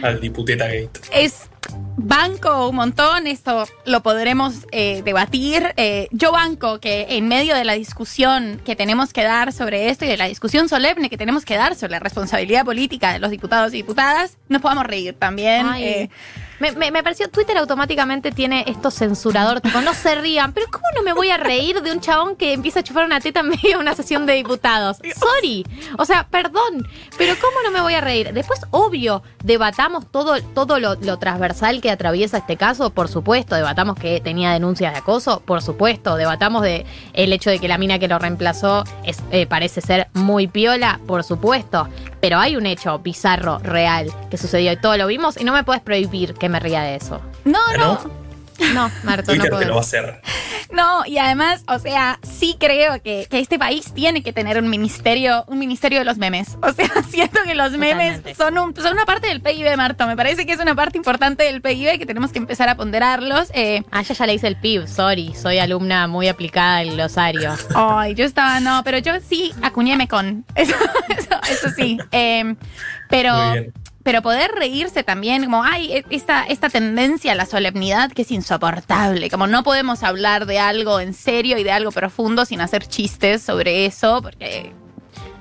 al 0.02 0.20
Diputeta 0.20 0.66
Gate. 0.66 0.90
Es 1.12 1.48
banco 1.96 2.68
un 2.68 2.76
montón, 2.76 3.26
esto 3.26 3.66
lo 3.84 4.02
podremos 4.02 4.66
eh, 4.72 5.02
debatir. 5.04 5.72
Eh, 5.76 6.08
yo 6.10 6.32
banco 6.32 6.80
que 6.80 7.06
en 7.10 7.28
medio 7.28 7.54
de 7.54 7.64
la 7.64 7.74
discusión 7.74 8.60
que 8.64 8.76
tenemos 8.76 9.12
que 9.12 9.22
dar 9.22 9.52
sobre 9.52 9.90
esto 9.90 10.04
y 10.04 10.08
de 10.08 10.16
la 10.16 10.26
discusión 10.26 10.68
solemne 10.68 11.10
que 11.10 11.18
tenemos 11.18 11.44
que 11.44 11.56
dar 11.56 11.74
sobre 11.74 11.92
la 11.92 11.98
responsabilidad 12.00 12.64
política 12.64 13.12
de 13.12 13.18
los 13.18 13.30
diputados 13.30 13.72
y 13.74 13.78
diputadas, 13.78 14.38
nos 14.48 14.62
podamos 14.62 14.84
reír 14.84 15.14
también. 15.18 15.66
Eh, 15.76 16.08
Me, 16.60 16.70
me- 16.70 16.92
me 16.92 17.02
pareció, 17.02 17.28
Twitter 17.28 17.56
automáticamente 17.58 18.30
tiene 18.30 18.62
esto 18.68 18.92
censurador, 18.92 19.60
tipo, 19.60 19.80
no 19.80 19.94
se 19.94 20.14
rían, 20.14 20.52
pero 20.52 20.66
¿cómo 20.70 20.84
no 20.94 21.02
me 21.02 21.12
voy 21.12 21.28
a 21.30 21.36
reír 21.36 21.82
de 21.82 21.90
un 21.90 22.00
chabón 22.00 22.36
que 22.36 22.52
empieza 22.52 22.80
a 22.80 22.82
chupar 22.84 23.04
una 23.04 23.18
teta 23.18 23.40
en 23.40 23.48
medio 23.48 23.70
de 23.70 23.76
una 23.78 23.96
sesión 23.96 24.26
de 24.26 24.34
diputados? 24.34 24.98
Sorry, 25.18 25.66
o 25.98 26.04
sea, 26.04 26.28
perdón, 26.28 26.86
pero 27.18 27.34
¿cómo 27.40 27.56
no 27.64 27.72
me 27.72 27.80
voy 27.80 27.94
a 27.94 28.00
reír? 28.00 28.32
Después, 28.32 28.60
obvio, 28.70 29.24
debatamos 29.42 30.08
todo, 30.12 30.40
todo 30.40 30.78
lo, 30.78 30.94
lo 30.94 31.18
transversal 31.18 31.80
que 31.82 31.90
atraviesa 31.90 32.38
este 32.38 32.56
caso, 32.56 32.88
por 32.88 33.08
supuesto, 33.08 33.54
debatamos 33.54 33.96
que 33.96 34.20
tenía 34.20 34.52
denuncias 34.52 34.94
de 34.94 35.00
acoso, 35.00 35.42
por 35.44 35.60
supuesto, 35.60 36.16
debatamos 36.16 36.62
de 36.62 36.86
el 37.12 37.32
hecho 37.34 37.50
de 37.50 37.58
que 37.58 37.68
la 37.68 37.76
mina 37.76 37.98
que 37.98 38.08
lo 38.08 38.18
reemplazó 38.18 38.84
es, 39.04 39.18
eh, 39.30 39.46
parece 39.46 39.82
ser 39.82 40.08
muy 40.14 40.46
piola, 40.46 41.00
por 41.06 41.24
supuesto, 41.24 41.88
pero 42.20 42.38
hay 42.38 42.56
un 42.56 42.64
hecho 42.64 42.98
bizarro, 43.00 43.58
real, 43.58 44.10
que 44.30 44.38
sucedió 44.38 44.72
y 44.72 44.76
todo 44.76 44.96
lo 44.96 45.06
vimos 45.06 45.38
y 45.38 45.44
no 45.44 45.52
me 45.52 45.64
puedes 45.64 45.82
prohibir 45.82 46.32
que 46.32 46.48
me 46.48 46.60
ría 46.60 46.80
de 46.82 46.94
eso. 46.94 47.20
no, 47.44 47.58
no, 47.76 47.94
¿No? 47.94 48.22
No, 48.74 48.90
Marto, 49.02 49.34
no 49.34 49.42
Twitter 49.42 49.58
te 49.58 49.64
lo 49.66 49.74
va 49.74 49.80
a 49.80 49.82
hacer. 49.82 50.20
No, 50.72 51.04
y 51.06 51.18
además, 51.18 51.62
o 51.68 51.78
sea, 51.78 52.18
sí 52.22 52.56
creo 52.58 53.00
que, 53.02 53.26
que 53.30 53.38
este 53.38 53.58
país 53.58 53.92
tiene 53.92 54.22
que 54.22 54.32
tener 54.32 54.58
un 54.58 54.68
ministerio, 54.70 55.44
un 55.48 55.58
ministerio 55.58 55.98
de 55.98 56.04
los 56.04 56.16
memes. 56.18 56.56
O 56.62 56.72
sea, 56.72 56.88
siento 57.10 57.40
que 57.44 57.54
los 57.54 57.72
memes 57.72 58.22
Totalmente. 58.22 58.34
son, 58.34 58.58
un- 58.58 58.74
son 58.76 58.92
una 58.94 59.04
parte 59.04 59.28
del 59.28 59.40
PIB, 59.42 59.76
Marto. 59.76 60.06
Me 60.06 60.16
parece 60.16 60.46
que 60.46 60.52
es 60.52 60.58
una 60.60 60.74
parte 60.74 60.96
importante 60.98 61.44
del 61.44 61.60
PIB 61.60 61.98
que 61.98 62.06
tenemos 62.06 62.32
que 62.32 62.38
empezar 62.38 62.68
a 62.68 62.76
ponderarlos. 62.76 63.50
Eh, 63.54 63.82
Ah, 63.90 64.02
yo 64.02 64.14
ya 64.14 64.26
le 64.26 64.34
hice 64.34 64.48
el 64.48 64.56
PIB, 64.56 64.86
sorry, 64.88 65.34
soy 65.34 65.58
alumna 65.58 66.06
muy 66.06 66.28
aplicada 66.28 66.78
del 66.78 66.92
glosario. 66.92 67.54
Ay, 67.74 68.14
yo 68.14 68.24
estaba, 68.24 68.58
no, 68.60 68.82
pero 68.84 68.98
yo 68.98 69.12
sí 69.20 69.52
acuñéme 69.62 70.08
con. 70.08 70.44
Eso, 70.54 70.74
eso, 71.18 71.40
eso 71.50 71.68
sí. 71.76 71.98
Eh, 72.12 72.54
pero, 73.08 73.34
Muy 73.34 73.58
bien. 73.60 73.72
Pero 74.02 74.22
poder 74.22 74.50
reírse 74.52 75.02
también, 75.04 75.44
como, 75.44 75.62
ay, 75.64 75.92
e- 75.92 76.04
esta, 76.10 76.44
esta 76.44 76.68
tendencia 76.68 77.32
a 77.32 77.34
la 77.34 77.46
solemnidad 77.46 78.10
que 78.12 78.22
es 78.22 78.30
insoportable. 78.30 79.30
Como 79.30 79.46
no 79.46 79.62
podemos 79.62 80.02
hablar 80.02 80.44
de 80.46 80.58
algo 80.58 81.00
en 81.00 81.14
serio 81.14 81.56
y 81.58 81.64
de 81.64 81.72
algo 81.72 81.90
profundo 81.92 82.44
sin 82.44 82.60
hacer 82.60 82.86
chistes 82.86 83.42
sobre 83.42 83.86
eso, 83.86 84.20
porque. 84.22 84.72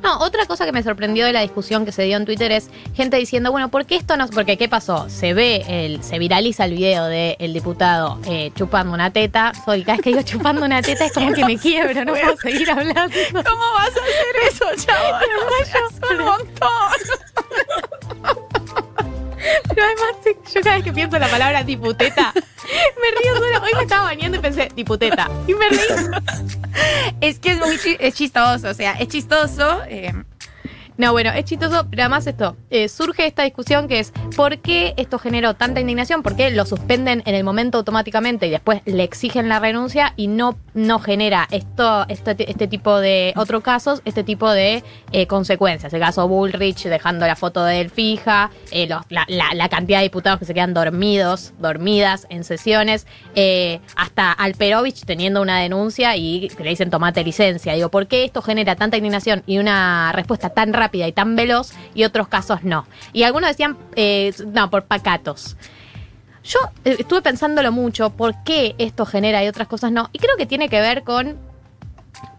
No, 0.04 0.18
otra 0.18 0.48
cosa 0.48 0.66
que 0.66 0.72
me 0.72 0.82
sorprendió 0.82 1.28
de 1.28 1.32
la 1.32 1.42
discusión 1.42 1.86
que 1.86 1.92
se 1.92 2.02
dio 2.02 2.18
en 2.18 2.26
Twitter 2.26 2.52
es 2.52 2.72
gente 2.96 3.18
diciendo, 3.18 3.52
bueno, 3.52 3.70
¿por 3.70 3.86
qué 3.86 3.96
esto 3.96 4.18
no? 4.18 4.28
Porque 4.30 4.58
¿qué 4.58 4.68
pasó? 4.68 5.08
Se 5.10 5.36
ve, 5.36 5.64
el, 5.68 6.04
se 6.04 6.18
viraliza 6.18 6.66
el 6.66 6.74
video 6.74 7.06
del 7.06 7.54
diputado 7.54 8.18
eh, 8.26 8.50
chupando 8.56 8.94
una 8.94 9.14
teta. 9.14 9.52
Soy, 9.64 9.84
cada 9.84 9.98
vez 9.98 10.04
que 10.04 10.10
digo 10.10 10.24
chupando 10.24 10.66
una 10.66 10.82
teta 10.82 11.06
es 11.06 11.14
como 11.14 11.32
que 11.34 11.46
me 11.46 11.56
quiebro, 11.56 12.04
no 12.04 12.14
puedo 12.14 12.36
seguir 12.38 12.72
hablando. 12.72 13.16
¿Cómo 13.32 13.74
vas 13.76 13.90
a 13.90 13.90
hacer 13.90 14.36
eso, 14.50 14.66
chavo? 14.88 15.18
Es 15.62 15.70
un 16.10 16.18
montón. 16.26 16.72
Pero 19.68 19.84
además, 19.86 20.16
yo 20.54 20.62
cada 20.62 20.76
vez 20.76 20.84
que 20.84 20.92
pienso 20.94 21.16
en 21.16 21.22
la 21.22 21.28
palabra 21.30 21.64
diputeta, 21.64 22.34
me 22.36 23.22
río 23.22 23.36
sola. 23.38 23.62
Hoy 23.64 23.72
me 23.76 23.84
estaba 23.84 24.04
bañando 24.04 24.38
y 24.38 24.42
pensé, 24.42 24.70
diputeta. 24.76 25.30
Y 25.48 25.54
me 25.54 25.70
reí. 25.70 25.80
Es 27.22 27.38
que 27.40 27.52
es 27.52 27.58
muy 27.60 27.78
chi- 27.78 27.98
es 28.00 28.14
chistoso, 28.16 28.70
o 28.70 28.74
sea, 28.74 28.94
es 28.94 29.08
chistoso. 29.10 29.82
eh, 29.88 30.14
No, 31.02 31.14
bueno, 31.14 31.32
es 31.32 31.46
chistoso, 31.46 31.88
pero 31.90 32.04
además 32.04 32.28
esto, 32.28 32.56
eh, 32.70 32.88
surge 32.88 33.26
esta 33.26 33.42
discusión 33.42 33.88
que 33.88 33.98
es, 33.98 34.14
¿por 34.36 34.60
qué 34.60 34.94
esto 34.98 35.18
generó 35.18 35.56
tanta 35.56 35.80
indignación? 35.80 36.22
¿Por 36.22 36.36
qué 36.36 36.52
lo 36.52 36.64
suspenden 36.64 37.24
en 37.26 37.34
el 37.34 37.44
momento 37.44 37.80
automáticamente 37.80 38.46
y 38.46 38.52
después 38.52 38.82
le 38.86 39.02
exigen 39.02 39.50
la 39.50 39.60
renuncia 39.60 40.14
y 40.16 40.28
no, 40.28 40.60
no 40.76 41.00
genera 41.00 41.48
esto, 41.50 42.06
este, 42.08 42.48
este 42.52 42.68
tipo 42.68 43.00
de 43.00 43.34
otros 43.36 43.64
casos, 43.64 44.04
este 44.06 44.24
tipo 44.24 44.52
de 44.52 44.84
eh, 45.12 45.26
consecuencias? 45.26 45.92
El 45.92 46.02
caso 46.02 46.28
Bullrich 46.28 46.84
dejando 46.84 47.26
la 47.26 47.36
foto 47.36 47.64
de 47.64 47.82
él 47.82 47.90
fija, 47.90 48.52
eh, 48.70 48.88
la, 48.88 49.26
la- 49.28 49.70
cantidad 49.70 49.98
de 49.98 50.04
diputados 50.04 50.38
que 50.38 50.46
se 50.46 50.54
quedan 50.54 50.76
dormidos, 50.76 51.54
dormidas 51.58 52.28
en 52.30 52.44
sesiones, 52.44 53.08
hasta 53.96 54.32
Alperovich 54.34 55.04
teniendo 55.06 55.42
una 55.42 55.58
denuncia 55.62 56.16
y 56.16 56.48
le 56.60 56.70
dicen 56.70 56.92
tomate 56.92 57.24
licencia. 57.24 57.74
Digo, 57.74 57.90
¿por 57.90 58.06
qué 58.06 58.24
esto 58.24 58.44
genera 58.44 58.76
tanta 58.76 58.98
indignación 58.98 59.42
y 59.48 59.58
una 59.58 60.12
respuesta 60.12 60.50
tan 60.52 60.72
rápida 60.74 60.91
y 60.94 61.12
tan 61.12 61.36
veloz 61.36 61.72
y 61.94 62.04
otros 62.04 62.28
casos 62.28 62.64
no? 62.64 62.86
Y 63.14 63.24
algunos 63.24 63.50
decían, 63.50 63.78
eh, 63.96 64.34
no, 64.48 64.70
por 64.70 64.86
pacatos. 64.86 65.56
Yo 66.44 66.60
eh, 66.86 66.98
estuve 67.00 67.22
pensándolo 67.22 67.72
mucho, 67.72 68.10
¿por 68.12 68.44
qué 68.44 68.76
esto 68.78 69.06
genera 69.06 69.44
y 69.44 69.48
otras 69.48 69.68
cosas 69.68 69.92
no? 69.92 70.10
Y 70.12 70.20
creo 70.20 70.36
que 70.38 70.46
tiene 70.46 70.70
que 70.70 70.82
ver 70.82 71.04
con 71.04 71.38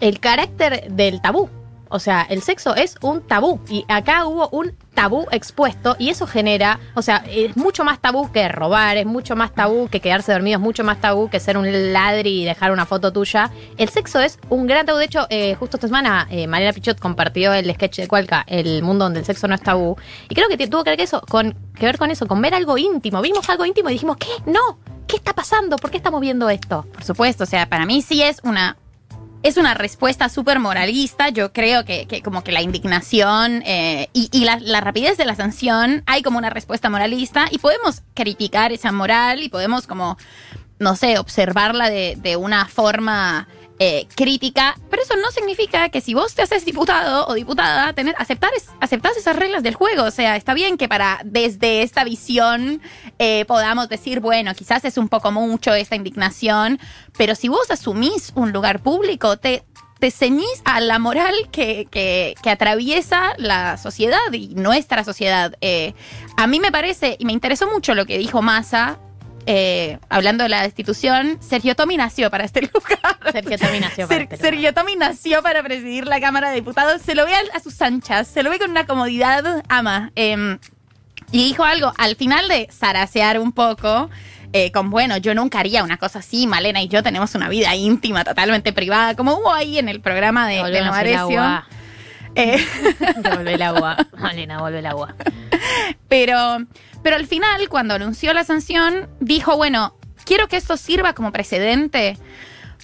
el 0.00 0.21
carácter 0.21 0.90
del 0.90 1.21
tabú. 1.21 1.49
O 1.92 1.99
sea, 1.99 2.26
el 2.28 2.42
sexo 2.42 2.75
es 2.75 2.96
un 3.02 3.20
tabú. 3.20 3.61
Y 3.68 3.84
acá 3.88 4.26
hubo 4.26 4.49
un 4.49 4.75
tabú 4.94 5.26
expuesto 5.30 5.96
y 5.99 6.11
eso 6.11 6.26
genera, 6.26 6.78
o 6.94 7.02
sea, 7.02 7.25
es 7.28 7.56
mucho 7.56 7.84
más 7.84 8.00
tabú 8.00 8.30
que 8.30 8.49
robar, 8.49 8.96
es 8.96 9.06
mucho 9.06 9.37
más 9.37 9.54
tabú 9.54 9.88
que 9.88 10.00
quedarse 10.00 10.32
dormido, 10.32 10.58
es 10.58 10.62
mucho 10.62 10.84
más 10.84 11.00
tabú 11.00 11.30
que 11.30 11.40
ser 11.40 11.56
un 11.56 11.92
ladri 11.92 12.42
y 12.42 12.44
dejar 12.44 12.72
una 12.72 12.87
foto 12.87 13.12
tuya. 13.12 13.50
El 13.76 13.88
sexo 13.88 14.20
es 14.20 14.38
un 14.49 14.66
gran 14.66 14.87
tabú. 14.87 14.99
De 14.99 15.04
hecho, 15.04 15.26
eh, 15.30 15.54
justo 15.54 15.76
esta 15.76 15.87
semana 15.87 16.26
eh, 16.30 16.46
Mariana 16.46 16.72
Pichot 16.72 16.99
compartió 16.99 17.52
el 17.52 17.72
sketch 17.75 17.99
de 17.99 18.08
Cualca, 18.08 18.44
El 18.46 18.82
mundo 18.82 19.04
donde 19.04 19.20
el 19.20 19.26
sexo 19.26 19.49
no 19.49 19.54
es 19.54 19.62
tabú. 19.62 19.96
Y 20.28 20.34
creo 20.34 20.49
que 20.49 20.66
tuvo 20.66 20.84
que 20.84 20.90
ver, 20.90 20.96
que 20.96 21.04
eso, 21.04 21.22
con, 21.28 21.54
que 21.75 21.87
ver 21.87 21.99
con 21.99 22.11
eso, 22.11 22.26
con 22.26 22.40
ver 22.40 22.54
algo 22.54 22.78
íntimo. 22.78 23.20
Vimos 23.20 23.49
algo 23.49 23.64
íntimo 23.64 23.90
y 23.90 23.94
dijimos, 23.94 24.16
¿qué? 24.16 24.50
No. 24.50 24.78
¿Qué 25.06 25.16
está 25.16 25.34
pasando? 25.34 25.76
¿Por 25.76 25.90
qué 25.90 25.99
estamos 25.99 26.20
viendo 26.20 26.49
esto? 26.49 26.87
Por 26.92 27.04
supuesto, 27.04 27.44
o 27.44 27.46
sea, 27.46 27.68
para 27.68 27.84
mí 27.84 28.00
sí 28.02 28.22
es 28.22 28.38
una. 28.44 28.76
Es 29.42 29.56
una 29.56 29.75
respuesta 29.75 30.28
súper 30.28 30.58
moralista. 30.61 31.28
Yo 31.30 31.52
creo 31.52 31.84
que, 31.84 32.06
que 32.06 32.22
como 32.22 32.44
que 32.44 32.52
la 32.52 32.62
indignación 32.62 33.62
eh, 33.66 34.08
y, 34.12 34.28
y 34.32 34.44
la, 34.44 34.58
la 34.61 34.80
rapidez 34.80 35.16
de 35.16 35.25
la 35.25 35.34
sanción 35.34 36.02
hay 36.06 36.22
como 36.22 36.38
una 36.38 36.50
respuesta 36.50 36.88
moralista 36.90 37.46
y 37.50 37.58
podemos 37.58 38.02
criticar 38.14 38.72
esa 38.72 38.92
moral 38.92 39.42
y 39.42 39.49
podemos 39.49 39.87
como, 39.87 40.16
no 40.78 40.94
sé, 40.94 41.18
observarla 41.18 41.90
de, 41.90 42.16
de 42.20 42.37
una 42.37 42.66
forma 42.66 43.49
eh, 43.78 44.06
crítica, 44.14 44.76
pero 44.90 45.02
eso 45.02 45.14
no 45.16 45.30
significa 45.30 45.88
que 45.88 46.00
si 46.00 46.14
vos 46.14 46.34
te 46.34 46.42
haces 46.42 46.64
diputado 46.64 47.26
o 47.26 47.34
diputada, 47.34 47.92
tener, 47.94 48.14
aceptar 48.18 48.50
es, 48.56 48.68
aceptás 48.80 49.16
esas 49.16 49.34
reglas 49.36 49.62
del 49.62 49.74
juego. 49.74 50.04
O 50.04 50.10
sea, 50.10 50.36
está 50.36 50.54
bien 50.54 50.76
que 50.76 50.88
para 50.88 51.20
desde 51.24 51.82
esta 51.82 52.04
visión 52.04 52.80
eh, 53.18 53.44
podamos 53.46 53.88
decir, 53.88 54.20
bueno, 54.20 54.54
quizás 54.54 54.84
es 54.84 54.98
un 54.98 55.08
poco 55.08 55.32
mucho 55.32 55.74
esta 55.74 55.96
indignación, 55.96 56.78
pero 57.16 57.34
si 57.34 57.48
vos 57.48 57.70
asumís 57.70 58.32
un 58.36 58.52
lugar 58.52 58.80
público, 58.82 59.36
te, 59.36 59.64
te 59.98 60.10
ceñís 60.10 60.62
a 60.64 60.80
la 60.80 60.98
moral 60.98 61.34
que, 61.50 61.86
que- 61.90 62.34
que 62.42 62.50
atraviesa 62.50 63.34
la 63.38 63.76
sociedad 63.78 64.32
y 64.32 64.54
nuestra 64.54 65.02
sociedad. 65.04 65.54
Eh, 65.60 65.94
a 66.36 66.46
mí 66.46 66.60
me 66.60 66.70
parece, 66.72 67.16
y 67.18 67.24
me 67.24 67.32
interesó 67.32 67.68
mucho 67.70 67.94
lo 67.94 68.04
que 68.06 68.18
dijo 68.18 68.42
Massa, 68.42 68.98
eh, 69.46 69.99
hablando 70.08 70.44
de 70.44 70.49
la 70.50 70.62
destitución, 70.62 71.38
Sergio 71.40 71.75
Tomi 71.75 71.96
nació 71.96 72.30
para 72.30 72.44
este 72.44 72.61
lugar. 72.75 73.18
Sergio 73.32 73.58
Tomi 73.58 73.80
nació 73.80 74.06
para 74.08 74.20
Ser- 74.20 74.22
este 74.22 74.37
lugar. 74.37 74.50
Sergio 74.52 74.75
Tomi 74.75 74.96
nació 74.96 75.42
para 75.42 75.62
presidir 75.62 76.06
la 76.06 76.20
Cámara 76.20 76.50
de 76.50 76.56
Diputados. 76.56 77.02
Se 77.02 77.14
lo 77.14 77.25
ve 77.26 77.34
a, 77.34 77.40
a 77.56 77.61
sus 77.61 77.80
anchas, 77.82 78.28
se 78.28 78.42
lo 78.42 78.50
ve 78.50 78.58
con 78.58 78.70
una 78.70 78.87
comodidad 78.87 79.62
ama. 79.68 80.12
Em, 80.14 80.58
y 81.30 81.44
dijo 81.44 81.64
algo 81.64 81.92
al 81.96 82.14
final 82.16 82.46
de 82.49 82.68
zarasear 82.70 83.38
un 83.38 83.52
poco. 83.52 84.11
eh, 84.52 84.70
con 84.70 84.90
bueno, 84.90 85.16
yo 85.16 85.34
nunca 85.34 85.61
haría 85.61 85.82
una 85.82 85.96
cosa 85.96 86.18
así, 86.18 86.46
Malena 86.46 86.82
y 86.82 86.88
yo 86.88 87.02
tenemos 87.02 87.34
una 87.34 87.49
vida 87.49 87.75
íntima, 87.75 88.22
totalmente 88.22 88.72
privada, 88.75 89.16
como 89.16 89.34
hubo 89.38 89.50
ahí 89.52 89.78
en 89.78 89.88
el 89.88 90.00
programa 90.02 90.46
de, 90.46 90.62
de 90.70 90.80
Novarecio. 90.82 91.62
Eh, 92.34 92.62
el 93.46 93.62
agua. 93.62 93.96
Malena, 94.18 94.58
vuelve 94.61 94.78
el 94.80 94.87
agua. 94.87 95.14
Pero, 96.08 96.58
pero 97.02 97.16
al 97.16 97.26
final, 97.26 97.68
cuando 97.68 97.94
anunció 97.94 98.34
la 98.34 98.44
sanción, 98.44 99.08
dijo, 99.20 99.56
bueno, 99.56 99.96
quiero 100.24 100.48
que 100.48 100.56
esto 100.56 100.76
sirva 100.76 101.14
como 101.14 101.32
precedente 101.32 102.18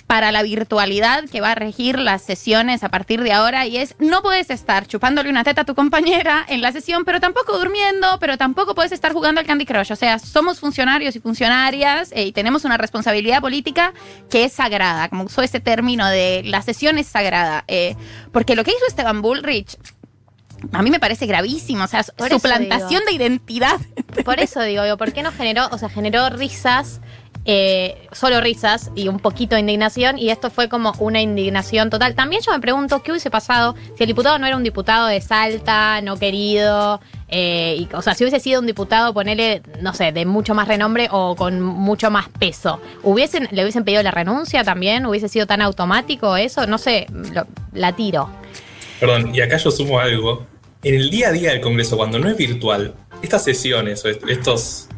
para 0.09 0.33
la 0.33 0.42
virtualidad 0.42 1.25
que 1.28 1.42
va 1.42 1.52
a 1.52 1.54
regir 1.54 1.99
las 1.99 2.23
sesiones 2.23 2.83
a 2.83 2.88
partir 2.88 3.23
de 3.23 3.33
ahora 3.33 3.66
y 3.66 3.76
es 3.76 3.95
no 3.99 4.23
puedes 4.23 4.49
estar 4.49 4.87
chupándole 4.87 5.28
una 5.28 5.45
teta 5.45 5.61
a 5.61 5.64
tu 5.64 5.75
compañera 5.75 6.47
en 6.49 6.62
la 6.62 6.73
sesión, 6.73 7.04
pero 7.04 7.21
tampoco 7.21 7.59
durmiendo, 7.59 8.18
pero 8.18 8.38
tampoco 8.38 8.75
puedes 8.75 8.90
estar 8.90 9.12
jugando 9.12 9.40
al 9.40 9.47
Candy 9.47 9.66
Crush. 9.66 9.92
O 9.92 9.97
sea, 9.97 10.18
somos 10.18 10.61
funcionarios 10.61 11.14
y 11.14 11.21
funcionarias 11.21 12.11
eh, 12.12 12.25
y 12.25 12.33
tenemos 12.33 12.64
una 12.64 12.78
responsabilidad 12.78 13.42
política 13.42 13.92
que 14.30 14.45
es 14.45 14.52
sagrada, 14.54 15.11
como 15.11 15.25
usó 15.25 15.42
ese 15.42 15.61
término 15.61 16.09
de 16.09 16.42
la 16.45 16.62
sesión 16.62 16.97
es 16.97 17.07
sagrada. 17.07 17.64
eh, 17.68 17.95
porque 18.33 18.57
lo 18.57 18.64
que 18.64 18.71
hizo 18.71 18.87
Esteban 18.88 19.21
Bullrich 19.21 19.76
a 20.73 20.83
mí 20.83 20.91
me 20.91 21.00
parece 21.00 21.27
gravísimo, 21.27 21.85
o 21.85 21.87
sea, 21.87 22.03
Por 22.17 22.29
suplantación 22.31 23.03
de 23.07 23.12
identidad. 23.12 23.79
Por 24.25 24.41
eso 24.41 24.61
digo, 24.62 24.83
digo, 24.85 24.97
¿por 24.97 25.12
qué 25.12 25.23
no 25.23 25.33
generó, 25.33 25.69
o 25.71 25.79
sea, 25.79 25.88
generó 25.88 26.29
risas, 26.31 27.00
eh, 27.45 28.07
solo 28.12 28.41
risas 28.41 28.91
y 28.95 29.09
un 29.09 29.19
poquito 29.21 29.55
de 29.55 29.61
indignación? 29.61 30.19
Y 30.19 30.31
esto 30.31 30.50
fue 30.50 30.69
como 30.69 30.93
una 30.99 31.21
indignación 31.21 31.88
total. 31.91 32.15
También 32.15 32.43
yo 32.45 32.53
me 32.53 32.61
pregunto 32.61 33.03
qué 33.03 33.12
hubiese 33.12 33.31
pasado 33.31 33.75
si 33.97 34.03
el 34.05 34.09
diputado 34.09 34.38
no 34.38 34.47
era 34.47 34.57
un 34.57 34.62
diputado 34.65 35.07
de 35.07 35.21
Salta, 35.21 36.00
no 36.03 36.17
querido. 36.17 37.00
eh, 37.29 37.77
y, 37.79 37.95
o 37.95 38.03
sea, 38.03 38.15
si 38.15 38.25
hubiese 38.25 38.41
sido 38.41 38.61
un 38.61 38.67
diputado, 38.67 39.15
ponele, 39.15 39.62
no 39.81 39.95
sé, 39.95 40.12
de 40.12 40.27
mucho 40.27 40.55
más 40.55 40.67
renombre 40.69 41.09
o 41.11 41.37
con 41.37 41.61
mucho 41.61 42.11
más 42.11 42.29
peso, 42.29 42.81
¿hubiesen, 43.03 43.49
¿le 43.50 43.62
hubiesen 43.62 43.85
pedido 43.85 44.03
la 44.03 44.11
renuncia 44.11 44.65
también? 44.65 45.07
¿Hubiese 45.07 45.29
sido 45.29 45.47
tan 45.47 45.61
automático 45.62 46.37
eso? 46.37 46.67
No 46.67 46.79
sé, 46.79 47.07
lo- 47.33 47.47
la 47.73 47.93
tiro. 47.93 48.29
Perdón, 49.00 49.35
y 49.35 49.40
acá 49.40 49.57
yo 49.57 49.71
sumo 49.71 49.99
algo. 50.00 50.47
En 50.83 50.95
el 50.95 51.11
día 51.11 51.28
a 51.28 51.33
día 51.33 51.50
del 51.50 51.61
Congreso, 51.61 51.97
cuando 51.97 52.19
no 52.19 52.28
es 52.28 52.37
virtual, 52.37 52.95
estas 53.23 53.43
sesiones 53.45 54.05
o 54.05 54.09
est- 54.09 54.23
estos, 54.28 54.88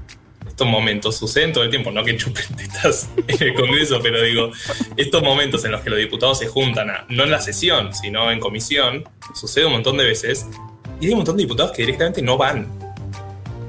estos 0.46 0.66
momentos 0.66 1.16
suceden 1.16 1.52
todo 1.52 1.64
el 1.64 1.70
tiempo. 1.70 1.90
No 1.90 2.04
que 2.04 2.16
chupen 2.16 2.44
tetas 2.56 3.08
en 3.28 3.42
el 3.48 3.54
Congreso, 3.54 4.00
pero 4.02 4.20
digo, 4.22 4.50
estos 4.96 5.22
momentos 5.22 5.64
en 5.64 5.72
los 5.72 5.80
que 5.82 5.90
los 5.90 5.98
diputados 5.98 6.38
se 6.38 6.46
juntan, 6.46 6.88
no 7.08 7.24
en 7.24 7.30
la 7.30 7.40
sesión, 7.40 7.94
sino 7.94 8.30
en 8.30 8.40
comisión, 8.40 9.04
sucede 9.34 9.66
un 9.66 9.72
montón 9.72 9.96
de 9.96 10.04
veces. 10.04 10.46
Y 11.00 11.06
hay 11.06 11.12
un 11.12 11.18
montón 11.18 11.36
de 11.38 11.44
diputados 11.44 11.72
que 11.72 11.82
directamente 11.82 12.20
no 12.20 12.36
van. 12.36 12.68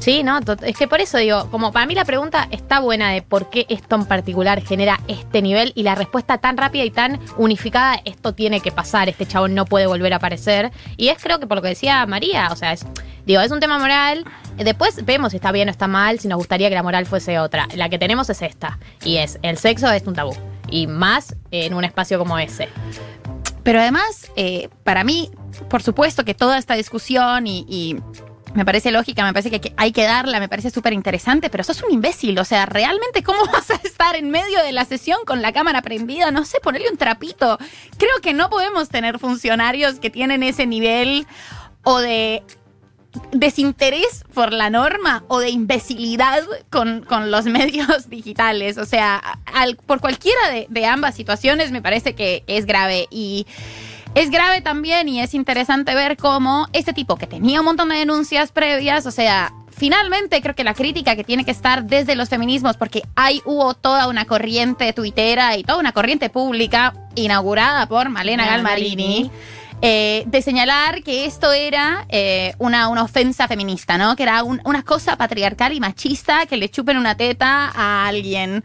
Sí, 0.02 0.24
no, 0.24 0.40
es 0.64 0.78
que 0.78 0.88
por 0.88 1.00
eso 1.00 1.20
digo, 1.20 1.48
como 1.52 1.72
para 1.72 1.86
mí 1.86 1.94
la 1.94 2.06
pregunta 2.06 2.48
está 2.50 2.80
buena 2.80 3.12
de 3.12 3.22
por 3.22 3.52
qué 3.52 3.68
esto 3.70 3.98
en 3.98 4.06
particular 4.06 4.60
genera 4.66 5.00
este 5.08 5.44
nivel 5.44 5.74
y 5.76 5.84
la 5.84 5.94
respuesta 5.94 6.40
tan 6.40 6.58
rápida 6.58 6.84
y 6.84 6.90
tan 6.90 7.20
unificada, 7.38 8.02
esto 8.04 8.34
tiene 8.34 8.62
que 8.62 8.72
pasar, 8.72 9.10
este 9.10 9.28
chabón 9.28 9.54
no 9.54 9.66
puede 9.66 9.86
volver 9.86 10.14
a 10.14 10.16
aparecer. 10.16 10.72
Y 10.98 11.10
es 11.10 11.22
creo 11.22 11.40
que 11.40 11.46
por 11.46 11.58
lo 11.58 11.62
que 11.62 11.68
decía 11.68 12.04
María, 12.08 12.50
o 12.52 12.56
sea, 12.56 12.74
es, 12.74 12.84
digo, 13.28 13.42
es 13.42 13.52
un 13.52 13.60
tema 13.60 13.78
moral. 13.78 14.26
Después 14.58 15.06
vemos 15.06 15.34
si 15.34 15.36
está 15.36 15.52
bien 15.52 15.68
o 15.68 15.72
está 15.72 15.88
mal, 15.88 16.20
si 16.20 16.28
nos 16.28 16.40
gustaría 16.40 16.68
que 16.70 16.76
la 16.76 16.82
moral 16.82 17.06
fuese 17.06 17.38
otra. 17.38 17.68
La 17.76 17.88
que 17.88 18.00
tenemos 18.00 18.28
es 18.32 18.42
esta, 18.42 18.80
y 19.06 19.18
es, 19.18 19.38
el 19.44 19.60
sexo 19.60 19.92
es 19.92 20.08
un 20.08 20.16
tabú. 20.16 20.34
y 20.72 20.88
más 20.88 21.36
en 21.52 21.76
un 21.76 21.84
espacio 21.84 22.18
como 22.18 22.40
ese. 22.40 22.70
Pero 23.62 23.80
además, 23.80 24.32
eh, 24.36 24.70
para 24.84 25.04
mí, 25.04 25.30
por 25.70 25.84
supuesto 25.84 26.26
que 26.26 26.34
toda 26.34 26.58
esta 26.58 26.74
discusión 26.74 27.46
y, 27.46 27.66
y 27.70 27.98
me 28.54 28.66
parece 28.66 28.92
lógica, 28.92 29.24
me 29.24 29.34
parece 29.34 29.50
que- 29.62 29.74
hay 29.78 29.92
que 29.92 30.04
darla, 30.04 30.40
me 30.40 30.50
parece 30.50 30.70
súper 30.72 30.94
interesante, 30.94 31.50
pero 31.50 31.64
sos 31.64 31.82
un 31.84 31.92
imbécil. 31.92 32.38
O 32.40 32.46
sea, 32.46 32.66
¿realmente 32.66 33.24
cómo 33.24 33.40
vas 33.54 33.70
a 33.72 33.76
estar 33.76 34.16
en 34.16 34.30
medio 34.30 34.62
de 34.64 34.72
la 34.72 34.86
sesión 34.86 35.20
con 35.26 35.42
la 35.42 35.52
cámara 35.54 35.82
prendida? 35.82 36.32
No 36.32 36.44
sé, 36.46 36.60
ponerle 36.62 36.90
un 36.90 36.98
trapito. 36.98 37.58
Creo 37.98 38.20
que 38.22 38.34
no 38.34 38.50
podemos 38.50 38.90
tener 38.90 39.20
funcionarios 39.20 40.00
que 40.00 40.10
tienen 40.10 40.44
ese 40.44 40.66
nivel 40.68 41.26
o 41.84 42.00
de 42.00 42.44
desinterés 43.34 44.24
por 44.34 44.54
la 44.54 44.70
norma 44.70 45.24
o 45.28 45.40
de 45.40 45.50
imbecilidad 45.50 46.44
con, 46.70 47.02
con 47.04 47.30
los 47.32 47.46
medios 47.46 48.10
digitales. 48.10 48.78
O 48.78 48.86
sea, 48.86 49.18
al- 49.54 49.76
por 49.78 50.00
cualquiera 50.00 50.50
de, 50.50 50.66
de 50.70 50.86
ambas 50.86 51.16
situaciones 51.16 51.72
me 51.72 51.82
parece 51.82 52.16
que 52.16 52.44
es 52.48 52.66
grave 52.66 53.08
y 53.12 53.46
es 54.16 54.30
grave 54.30 54.62
también 54.62 55.08
y 55.10 55.22
es 55.22 55.34
interesante 55.34 55.96
ver 55.96 56.18
cómo 56.18 56.68
este 56.74 56.94
tipo 56.94 57.16
que 57.16 57.28
tenía 57.28 57.60
un 57.60 57.66
montón 57.66 57.90
de 57.90 57.96
denuncias 57.98 58.52
previas, 58.52 59.06
o 59.06 59.12
sea... 59.12 59.52
Finalmente, 59.74 60.42
creo 60.44 60.54
que 60.54 60.64
la 60.66 60.76
crítica 60.76 61.16
que 61.16 61.24
tiene 61.24 61.44
que 61.44 61.50
estar 61.50 61.86
desde 61.86 62.16
los 62.16 62.30
feminismos, 62.30 62.78
porque 62.78 63.02
hay 63.16 63.42
hubo 63.46 63.74
toda 63.74 64.08
una 64.10 64.26
corriente 64.26 64.94
tuitera 64.94 65.58
y 65.58 65.64
toda 65.64 65.80
una 65.80 65.92
corriente 65.92 66.30
pública 66.30 66.94
inaugurada 67.16 67.88
por 67.88 68.10
Malena 68.10 68.46
Galmarini, 68.46 69.32
eh, 69.82 70.24
de 70.28 70.42
señalar 70.44 71.02
que 71.02 71.26
esto 71.26 71.52
era 71.52 72.06
eh, 72.10 72.54
una, 72.60 72.90
una 72.90 73.02
ofensa 73.02 73.48
feminista, 73.48 73.98
¿no? 73.98 74.16
Que 74.16 74.24
era 74.24 74.44
un- 74.44 74.62
una 74.66 74.84
cosa 74.84 75.16
patriarcal 75.16 75.74
y 75.74 75.80
machista 75.80 76.46
que 76.46 76.58
le 76.58 76.70
chupen 76.70 76.98
una 76.98 77.16
teta 77.16 77.72
a 77.74 78.06
alguien. 78.08 78.64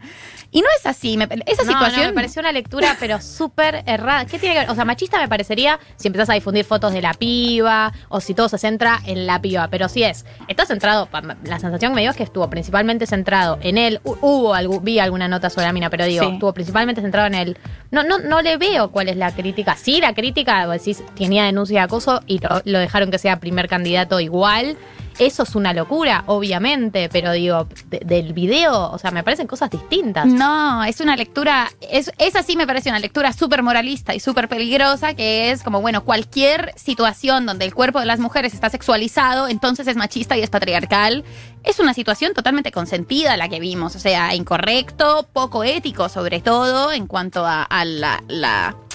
Y 0.57 0.61
no 0.61 0.67
es 0.79 0.85
así. 0.87 1.17
me- 1.17 1.25
esa 1.45 1.63
No, 1.65 1.71
situación. 1.73 2.01
no, 2.01 2.07
me 2.07 2.13
pareció 2.13 2.39
una 2.39 2.51
lectura, 2.51 2.97
pero 2.99 3.21
súper 3.21 3.83
errada. 3.85 4.25
¿Qué 4.25 4.39
tiene 4.39 4.55
que 4.55 4.61
ver? 4.61 4.69
O 4.71 4.75
sea, 4.75 4.85
machista 4.85 5.19
me 5.19 5.27
parecería 5.27 5.79
si 5.97 6.07
empezás 6.07 6.31
a 6.31 6.33
difundir 6.33 6.65
fotos 6.65 6.93
de 6.93 7.01
la 7.03 7.13
piba 7.13 7.93
o 8.09 8.19
si 8.21 8.33
todo 8.33 8.49
se 8.49 8.57
centra 8.57 8.99
en 9.05 9.27
la 9.27 9.39
piba. 9.39 9.67
Pero 9.67 9.87
si 9.87 10.01
es, 10.01 10.25
está 10.47 10.65
centrado, 10.65 11.09
la 11.43 11.59
sensación 11.59 11.91
que 11.91 11.95
me 11.95 12.01
dio 12.01 12.09
es 12.09 12.17
que 12.17 12.23
estuvo 12.23 12.49
principalmente 12.49 13.05
centrado 13.05 13.59
en 13.61 13.77
él. 13.77 13.99
Hu- 14.03 14.17
Hubo, 14.19 14.79
vi 14.81 14.97
alguna 14.97 15.27
nota 15.27 15.51
sobre 15.51 15.67
la 15.67 15.73
mina, 15.73 15.91
pero 15.91 16.05
digo, 16.05 16.23
Sí. 16.25 16.31
estuvo 16.33 16.53
principalmente 16.53 17.01
centrado 17.01 17.27
en 17.27 17.35
él. 17.35 17.57
No, 17.91 18.03
no, 18.03 18.17
no 18.17 18.41
le 18.41 18.57
veo 18.57 18.89
cuál 18.89 19.09
es 19.09 19.15
la 19.17 19.31
crítica. 19.35 19.75
Sí, 19.75 20.01
la 20.01 20.13
crítica, 20.15 20.65
vos 20.65 20.73
decís, 20.79 21.03
tenía 21.15 21.43
denuncia 21.45 21.81
de 21.81 21.85
acoso 21.85 22.21
y 22.25 22.39
lo, 22.39 22.61
lo 22.65 22.79
dejaron 22.79 23.11
que 23.11 23.19
sea 23.19 23.39
primer 23.39 23.67
candidato 23.67 24.19
igual. 24.19 24.75
Eso 25.19 25.43
es 25.43 25.55
una 25.55 25.73
locura, 25.73 26.23
obviamente, 26.27 27.09
pero 27.09 27.31
digo, 27.31 27.67
de- 27.87 28.01
del 28.05 28.33
video, 28.33 28.91
o 28.91 28.97
sea, 28.99 29.09
me 29.11 29.23
parecen 29.23 29.47
cosas 29.47 29.69
distintas. 29.71 30.27
No, 30.27 30.83
es 30.83 30.99
una 31.01 31.15
lectura, 31.15 31.69
es, 31.81 32.11
esa 32.19 32.43
sí 32.43 32.55
me 32.55 32.67
parece 32.67 32.89
una 32.89 32.99
lectura 32.99 33.33
súper 33.33 33.63
moralista 33.63 34.13
y 34.13 34.19
súper 34.19 34.47
peligrosa, 34.47 35.15
que 35.15 35.49
es 35.51 35.63
como, 35.63 35.81
bueno, 35.81 36.03
cualquier 36.03 36.71
situación 36.75 37.45
donde 37.47 37.65
el 37.65 37.73
cuerpo 37.73 37.99
de 37.99 38.05
las 38.05 38.19
mujeres 38.19 38.53
está 38.53 38.69
sexualizado, 38.69 39.47
entonces 39.47 39.87
es 39.87 39.95
machista 39.95 40.37
y 40.37 40.41
es 40.43 40.49
patriarcal. 40.51 41.23
Es 41.63 41.79
una 41.79 41.93
situación 41.93 42.33
totalmente 42.33 42.71
consentida 42.71 43.35
la 43.37 43.49
que 43.49 43.59
vimos, 43.59 43.95
o 43.95 43.99
sea, 43.99 44.35
incorrecto, 44.35 45.27
poco 45.33 45.63
ético 45.63 46.07
sobre 46.09 46.41
todo 46.41 46.91
en 46.91 47.07
cuanto 47.07 47.45
a, 47.45 47.67
la- 47.85 48.21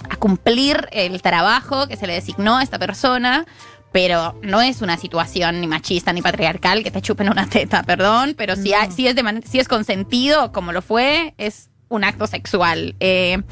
a 0.09 0.17
cumplir 0.19 0.89
el 0.93 1.21
trabajo 1.21 1.87
que 1.87 1.97
se 1.97 2.07
le 2.07 2.15
designó 2.15 2.59
a 2.59 2.63
esta 2.63 2.79
persona. 2.79 3.45
Pero 3.93 4.39
no 4.43 4.61
es 4.63 4.81
una 4.83 4.97
situación 4.97 5.61
ni 5.61 5.67
machista 5.67 6.13
ni 6.13 6.23
patriarcal 6.23 6.83
que 6.83 6.91
te 6.91 7.03
chupen 7.03 7.29
una 7.29 7.47
teta, 7.49 7.83
perdón, 7.83 8.35
pero 8.37 8.57
si, 8.57 8.73
hay- 8.73 8.91
si 8.91 9.07
es, 9.07 9.15
de 9.15 9.43
si 9.49 9.59
es 9.59 9.69
consentido, 9.69 10.51
como 10.53 10.73
lo 10.73 10.81
fue, 10.83 11.35
es 11.39 11.69
un 11.89 12.05
acto 12.05 12.27
sexual. 12.27 12.95
Eh, 13.01 13.43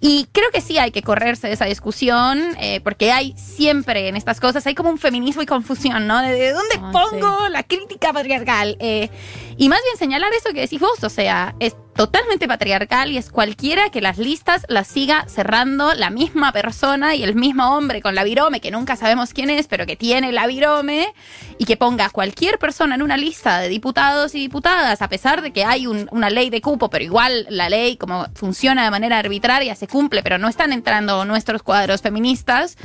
y 0.00 0.28
creo 0.32 0.48
que 0.52 0.60
sí 0.60 0.78
hay 0.78 0.90
que 0.92 1.02
correrse 1.02 1.46
de 1.48 1.54
esa 1.54 1.64
discusión, 1.64 2.40
eh, 2.60 2.80
porque 2.82 3.10
hay 3.12 3.34
siempre 3.36 4.08
en 4.08 4.16
estas 4.16 4.40
cosas, 4.40 4.66
hay 4.66 4.74
como 4.74 4.90
un 4.90 4.98
feminismo 4.98 5.42
y 5.42 5.46
confusión, 5.46 6.06
¿no? 6.08 6.20
De, 6.22 6.32
de 6.32 6.52
dónde 6.52 6.74
Ah, 6.80 6.90
pongo 6.92 7.48
la 7.48 7.62
crítica 7.64 8.12
patriarcal. 8.12 8.76
Eh, 8.80 9.10
y 9.56 9.68
más 9.68 9.80
bien 9.84 9.96
señalar 9.96 10.32
eso 10.34 10.52
que 10.52 10.60
decís 10.60 10.80
vos, 10.80 11.02
o 11.04 11.08
sea, 11.08 11.54
es 11.60 11.76
totalmente 11.98 12.46
patriarcal 12.46 13.10
y 13.10 13.18
es 13.18 13.28
cualquiera 13.28 13.90
que 13.90 14.00
las 14.00 14.18
listas 14.18 14.64
las 14.68 14.86
siga 14.86 15.24
cerrando 15.28 15.94
la 15.94 16.10
misma 16.10 16.52
persona 16.52 17.16
y 17.16 17.24
el 17.24 17.34
mismo 17.34 17.76
hombre 17.76 18.00
con 18.00 18.14
la 18.14 18.22
virome, 18.22 18.60
que 18.60 18.70
nunca 18.70 18.94
sabemos 18.94 19.34
quién 19.34 19.50
es, 19.50 19.66
pero 19.66 19.84
que 19.84 19.96
tiene 19.96 20.30
la 20.30 20.46
virome, 20.46 21.12
y 21.58 21.64
que 21.64 21.76
ponga 21.76 22.04
a 22.04 22.10
cualquier 22.10 22.60
persona 22.60 22.94
en 22.94 23.02
una 23.02 23.16
lista 23.16 23.58
de 23.58 23.68
diputados 23.68 24.36
y 24.36 24.38
diputadas, 24.38 25.02
a 25.02 25.08
pesar 25.08 25.42
de 25.42 25.50
que 25.50 25.64
hay 25.64 25.88
un- 25.88 26.06
una 26.12 26.30
ley 26.30 26.50
de 26.50 26.60
cupo, 26.60 26.88
pero 26.88 27.02
igual 27.04 27.46
la 27.50 27.68
ley 27.68 27.96
como 27.96 28.26
funciona 28.32 28.84
de 28.84 28.92
manera 28.92 29.18
arbitraria 29.18 29.74
se 29.74 29.88
cumple, 29.88 30.22
pero 30.22 30.38
no 30.38 30.46
están 30.46 30.72
entrando 30.72 31.24
nuestros 31.24 31.64
cuadros 31.64 32.00
feministas, 32.00 32.76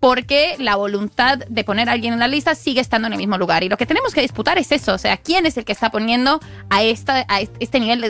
porque 0.00 0.56
la 0.58 0.76
voluntad 0.76 1.38
de 1.46 1.62
poner 1.64 1.90
a 1.90 1.92
alguien 1.92 2.14
en 2.14 2.20
la 2.20 2.26
lista 2.26 2.54
sigue 2.54 2.80
estando 2.80 3.06
en 3.06 3.12
el 3.12 3.18
mismo 3.18 3.36
lugar. 3.36 3.62
Y 3.64 3.68
lo 3.68 3.76
que 3.76 3.84
tenemos 3.84 4.14
que 4.14 4.22
disputar 4.22 4.56
es 4.56 4.72
eso, 4.72 4.94
o 4.94 4.98
sea, 4.98 5.18
quién 5.18 5.44
es 5.44 5.58
el 5.58 5.66
que 5.66 5.72
está 5.72 5.90
poniendo 5.90 6.40
a, 6.70 6.82
esta, 6.82 7.26
a 7.28 7.40
est- 7.42 7.54
este 7.60 7.78
nivel 7.78 8.00
de 8.00 8.08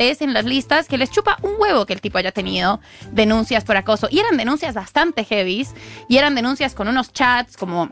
desfachatez 0.00 0.22
en 0.22 0.32
las 0.32 0.44
listas 0.44 0.88
que 0.88 0.98
les 0.98 1.10
chupa 1.10 1.38
un 1.42 1.54
huevo 1.58 1.86
que 1.86 1.92
el 1.92 2.00
tipo 2.00 2.18
haya 2.18 2.32
tenido 2.32 2.80
denuncias 3.12 3.64
por 3.64 3.76
acoso. 3.76 4.08
Y 4.10 4.18
eran 4.18 4.36
denuncias 4.36 4.74
bastante 4.74 5.24
heavies, 5.24 5.74
y 6.08 6.16
eran 6.16 6.34
denuncias 6.34 6.74
con 6.74 6.88
unos 6.88 7.12
chats 7.12 7.56
como 7.56 7.90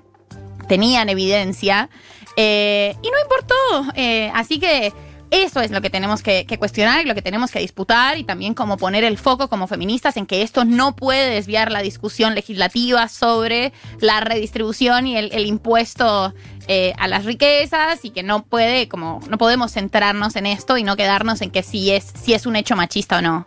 tenían 0.69 1.09
evidencia, 1.09 1.89
eh, 2.37 2.95
y 3.03 3.11
no 3.11 3.21
importó. 3.21 3.93
eh, 3.95 4.31
así 4.35 4.59
que 4.59 4.93
eso 5.31 5.61
es 5.61 5.71
lo 5.71 5.81
que 5.81 5.91
tenemos 5.91 6.23
que, 6.23 6.47
cuestionar 6.59 7.05
y 7.05 7.09
lo 7.09 7.15
que 7.15 7.23
tenemos 7.23 7.51
que 7.51 7.59
disputar 7.59 8.19
y 8.19 8.25
también 8.25 8.55
como 8.55 8.77
poner 8.77 9.05
el 9.05 9.19
foco 9.19 9.49
como 9.49 9.67
feministas 9.67 10.17
en 10.17 10.27
que 10.27 10.43
esto 10.43 10.65
no 10.65 10.97
puede 10.97 11.31
desviar 11.31 11.71
la 11.71 11.83
discusión 11.83 12.35
legislativa 12.35 13.09
sobre 13.09 13.73
la 14.01 14.21
redistribución 14.21 15.07
y 15.07 15.17
el, 15.17 15.47
impuesto 15.47 16.35
eh, 16.67 16.95
a 16.99 17.09
las 17.09 17.25
riquezas 17.25 18.05
y 18.05 18.11
que 18.11 18.23
no 18.23 18.45
puede 18.45 18.89
como 18.89 19.21
no 19.29 19.39
podemos 19.39 19.73
centrarnos 19.73 20.37
en 20.37 20.47
esto 20.47 20.77
y 20.77 20.85
no 20.85 20.97
quedarnos 20.97 21.43
en 21.43 21.51
que 21.51 21.63
si 21.63 21.91
es 21.91 22.13
es 22.27 22.47
un 22.47 22.57
hecho 22.57 22.77
machista 22.77 23.19
o 23.19 23.23
no. 23.23 23.47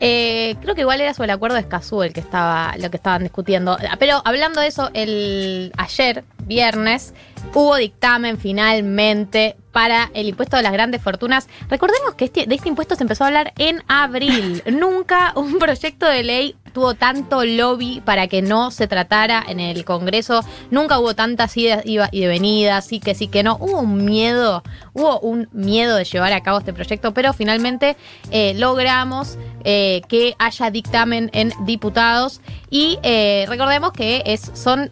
Eh, 0.00 0.56
creo 0.60 0.74
que 0.74 0.82
igual 0.82 1.00
era 1.00 1.14
sobre 1.14 1.26
el 1.26 1.36
acuerdo 1.36 1.54
de 1.54 1.62
Escazú 1.62 2.02
el 2.02 2.12
que 2.12 2.20
estaba, 2.20 2.74
que 2.76 2.96
estaban 2.96 3.22
discutiendo. 3.22 3.78
Pero 3.98 4.20
hablando 4.24 4.60
de 4.60 4.66
eso, 4.66 4.90
el 4.92 5.72
ayer, 5.78 6.24
viernes, 6.46 7.14
hubo 7.54 7.76
dictamen 7.76 8.38
finalmente 8.38 9.56
para 9.72 10.10
el 10.14 10.28
impuesto 10.28 10.56
de 10.56 10.62
las 10.62 10.72
grandes 10.72 11.02
fortunas. 11.02 11.48
Recordemos 11.68 12.14
que 12.14 12.26
este- 12.26 12.46
de 12.46 12.54
este 12.54 12.68
impuesto 12.68 12.94
se 12.94 13.02
empezó 13.02 13.24
a 13.24 13.26
hablar 13.28 13.52
en 13.58 13.82
abril. 13.88 14.62
Nunca 14.70 15.32
un 15.34 15.58
proyecto 15.58 16.06
de 16.06 16.22
ley 16.22 16.56
tuvo 16.72 16.94
tanto 16.94 17.44
lobby 17.44 18.00
para 18.04 18.26
que 18.28 18.40
no 18.42 18.70
se 18.70 18.86
tratara 18.86 19.44
en 19.46 19.58
el 19.60 19.84
Congreso. 19.84 20.44
Nunca 20.70 20.98
hubo 20.98 21.14
tantas 21.14 21.56
idas 21.56 21.82
y 21.84 22.26
venidas, 22.26 22.86
sí 22.86 23.00
que 23.00 23.14
sí 23.14 23.26
que 23.28 23.42
no. 23.42 23.56
Hubo 23.60 23.80
un 23.80 24.04
miedo, 24.04 24.62
hubo 24.92 25.18
un 25.20 25.48
miedo 25.52 25.96
de 25.96 26.04
llevar 26.04 26.32
a 26.32 26.42
cabo 26.42 26.58
este 26.58 26.72
proyecto, 26.72 27.12
pero 27.14 27.32
finalmente 27.32 27.96
eh, 28.30 28.54
logramos 28.56 29.38
eh, 29.64 30.02
que 30.08 30.34
haya 30.38 30.70
dictamen 30.70 31.30
en 31.32 31.52
diputados 31.64 32.40
y 32.70 32.98
eh, 33.02 33.44
recordemos 33.48 33.92
que 33.92 34.22
es, 34.26 34.50
son 34.54 34.90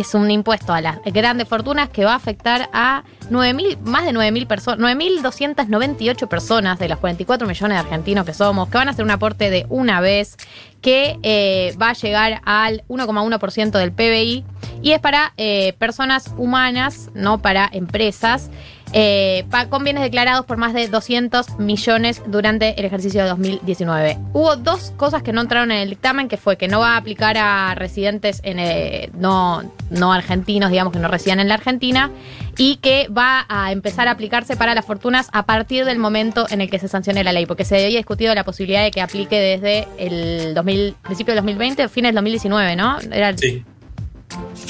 es 0.00 0.14
un 0.14 0.30
impuesto 0.30 0.72
a 0.72 0.80
las 0.80 0.98
grandes 1.04 1.48
fortunas 1.48 1.88
que 1.88 2.04
va 2.04 2.12
a 2.12 2.16
afectar 2.16 2.68
a 2.72 3.04
9.000, 3.30 3.78
más 3.80 4.04
de 4.04 4.12
9.000 4.12 4.46
personas, 4.46 4.96
9.298 4.96 6.28
personas 6.28 6.78
de 6.78 6.88
los 6.88 6.98
44 6.98 7.46
millones 7.46 7.76
de 7.76 7.80
argentinos 7.80 8.24
que 8.24 8.34
somos, 8.34 8.68
que 8.68 8.78
van 8.78 8.88
a 8.88 8.92
hacer 8.92 9.04
un 9.04 9.10
aporte 9.10 9.50
de 9.50 9.66
una 9.68 10.00
vez, 10.00 10.36
que 10.80 11.18
eh, 11.22 11.74
va 11.80 11.90
a 11.90 11.92
llegar 11.94 12.40
al 12.44 12.84
1,1% 12.88 13.70
del 13.70 13.92
PBI 13.92 14.44
y 14.82 14.92
es 14.92 15.00
para 15.00 15.32
eh, 15.36 15.74
personas 15.78 16.32
humanas, 16.36 17.10
no 17.14 17.38
para 17.38 17.68
empresas. 17.72 18.50
eh, 18.94 19.44
pa- 19.50 19.68
con 19.68 19.84
bienes 19.84 20.02
declarados 20.02 20.46
por 20.46 20.56
más 20.56 20.72
de 20.72 20.88
200 20.88 21.58
millones 21.58 22.22
durante 22.26 22.78
el 22.80 22.86
ejercicio 22.86 23.22
de 23.22 23.28
2019. 23.28 24.16
Hubo 24.32 24.56
dos 24.56 24.94
cosas 24.96 25.22
que 25.22 25.30
no 25.34 25.42
entraron 25.42 25.70
en 25.72 25.80
el 25.80 25.90
dictamen, 25.90 26.26
que 26.26 26.38
fue 26.38 26.56
que 26.56 26.68
no 26.68 26.80
va 26.80 26.94
a 26.94 26.96
aplicar 26.96 27.36
a 27.36 27.74
residentes 27.74 28.40
en, 28.44 28.58
eh, 28.58 29.10
no, 29.12 29.62
no 29.90 30.10
argentinos, 30.14 30.70
digamos 30.70 30.94
que 30.94 31.00
no 31.00 31.08
residen 31.08 31.38
en 31.40 31.48
la 31.48 31.54
Argentina, 31.56 32.10
y 32.56 32.76
que 32.76 33.08
va 33.08 33.44
a 33.50 33.72
empezar 33.72 34.08
a 34.08 34.12
aplicarse 34.12 34.56
para 34.56 34.74
las 34.74 34.86
fortunas 34.86 35.28
a 35.34 35.44
partir 35.44 35.84
del 35.84 35.98
momento 35.98 36.46
en 36.48 36.62
el 36.62 36.70
que 36.70 36.78
se 36.78 36.88
sancione 36.88 37.22
la 37.22 37.34
ley, 37.34 37.44
porque 37.44 37.66
se 37.66 37.74
había 37.84 37.98
discutido 37.98 38.34
la 38.34 38.44
posibilidad 38.44 38.82
de 38.82 38.90
que 38.90 39.02
aplique 39.02 39.38
desde 39.38 39.86
el 39.98 40.54
2000, 40.54 40.94
principio 41.02 41.34
del 41.34 41.42
2020 41.44 41.84
o 41.84 41.88
fines 41.90 42.08
del 42.08 42.14
2019, 42.14 42.74
¿no? 42.74 42.98
Era 43.12 43.28
el- 43.28 43.38
Sí. 43.38 43.62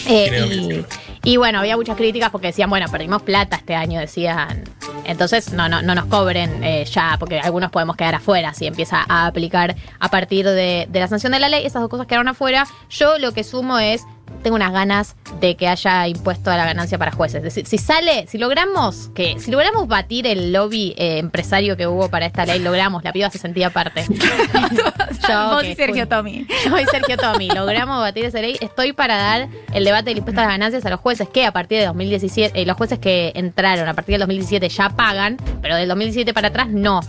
Eh, 0.06 0.28
Tiene 0.30 0.38
y, 0.38 0.40
2019. 0.40 0.86
y 1.24 1.36
bueno, 1.36 1.58
había 1.58 1.76
muchas 1.76 1.96
críticas 1.96 2.30
porque 2.30 2.48
decían, 2.48 2.70
bueno, 2.70 2.86
perdimos 2.90 3.22
plata 3.22 3.56
este 3.56 3.74
año, 3.74 4.00
decían. 4.00 4.64
Entonces, 5.04 5.52
no, 5.52 5.68
no, 5.68 5.80
no 5.82 5.94
nos 5.94 6.06
cobren 6.06 6.62
eh, 6.62 6.84
ya, 6.84 7.16
porque 7.18 7.40
algunos 7.40 7.70
podemos 7.70 7.96
quedar 7.96 8.14
afuera 8.14 8.52
si 8.54 8.66
empieza 8.66 9.04
a 9.08 9.26
aplicar 9.26 9.74
a 9.98 10.10
partir 10.10 10.46
de, 10.46 10.86
de 10.88 11.00
la 11.00 11.08
sanción 11.08 11.32
de 11.32 11.40
la 11.40 11.48
ley. 11.48 11.64
Esas 11.64 11.80
dos 11.82 11.90
cosas 11.90 12.06
quedaron 12.06 12.28
afuera. 12.28 12.66
Yo 12.90 13.18
lo 13.18 13.32
que 13.32 13.42
sumo 13.44 13.78
es, 13.78 14.04
tengo 14.42 14.56
unas 14.56 14.72
ganas 14.72 15.16
de 15.40 15.56
que 15.56 15.68
haya 15.68 16.06
impuesto 16.08 16.50
a 16.50 16.56
la 16.56 16.64
ganancia 16.64 16.98
para 16.98 17.12
jueces. 17.12 17.36
Es 17.38 17.42
decir, 17.44 17.66
si 17.66 17.78
sale, 17.78 18.26
si 18.28 18.38
logramos 18.38 19.10
que, 19.14 19.38
si 19.38 19.50
logramos 19.50 19.88
batir 19.88 20.26
el 20.26 20.52
lobby 20.52 20.94
eh, 20.96 21.18
empresario 21.18 21.76
que 21.76 21.86
hubo 21.86 22.08
para 22.08 22.26
esta 22.26 22.44
ley, 22.46 22.58
logramos, 22.60 23.02
la 23.04 23.12
piba 23.12 23.30
se 23.30 23.38
sentía 23.38 23.68
aparte. 23.68 24.04
Yo, 25.28 25.48
Vos 25.50 25.64
y 25.64 25.74
Sergio 25.74 26.04
fui- 26.04 26.06
Tommy. 26.06 26.46
Yo 26.64 26.78
y 26.78 26.86
Sergio 26.86 27.16
Tommy, 27.16 27.48
logramos 27.48 27.98
batir 28.00 28.24
esa 28.24 28.40
ley. 28.40 28.56
Estoy 28.60 28.92
para 28.92 29.16
dar 29.16 29.48
el 29.72 29.84
debate 29.84 30.10
del 30.10 30.18
impuesto 30.18 30.40
a 30.40 30.44
las 30.44 30.52
ganancias 30.52 30.84
a 30.86 30.90
los 30.90 31.00
jueces 31.00 31.28
que 31.28 31.44
a 31.46 31.52
partir 31.52 31.78
de 31.80 31.86
2017, 31.86 32.60
eh, 32.60 32.66
los 32.66 32.76
jueces 32.76 32.98
que 32.98 33.32
entraron 33.34 33.88
a 33.88 33.94
partir 33.94 34.14
del 34.14 34.20
2017 34.20 34.68
ya 34.68 34.90
pagan, 34.90 35.36
pero 35.62 35.76
del 35.76 35.88
2017 35.88 36.32
para 36.32 36.48
atrás 36.48 36.68
no. 36.68 37.00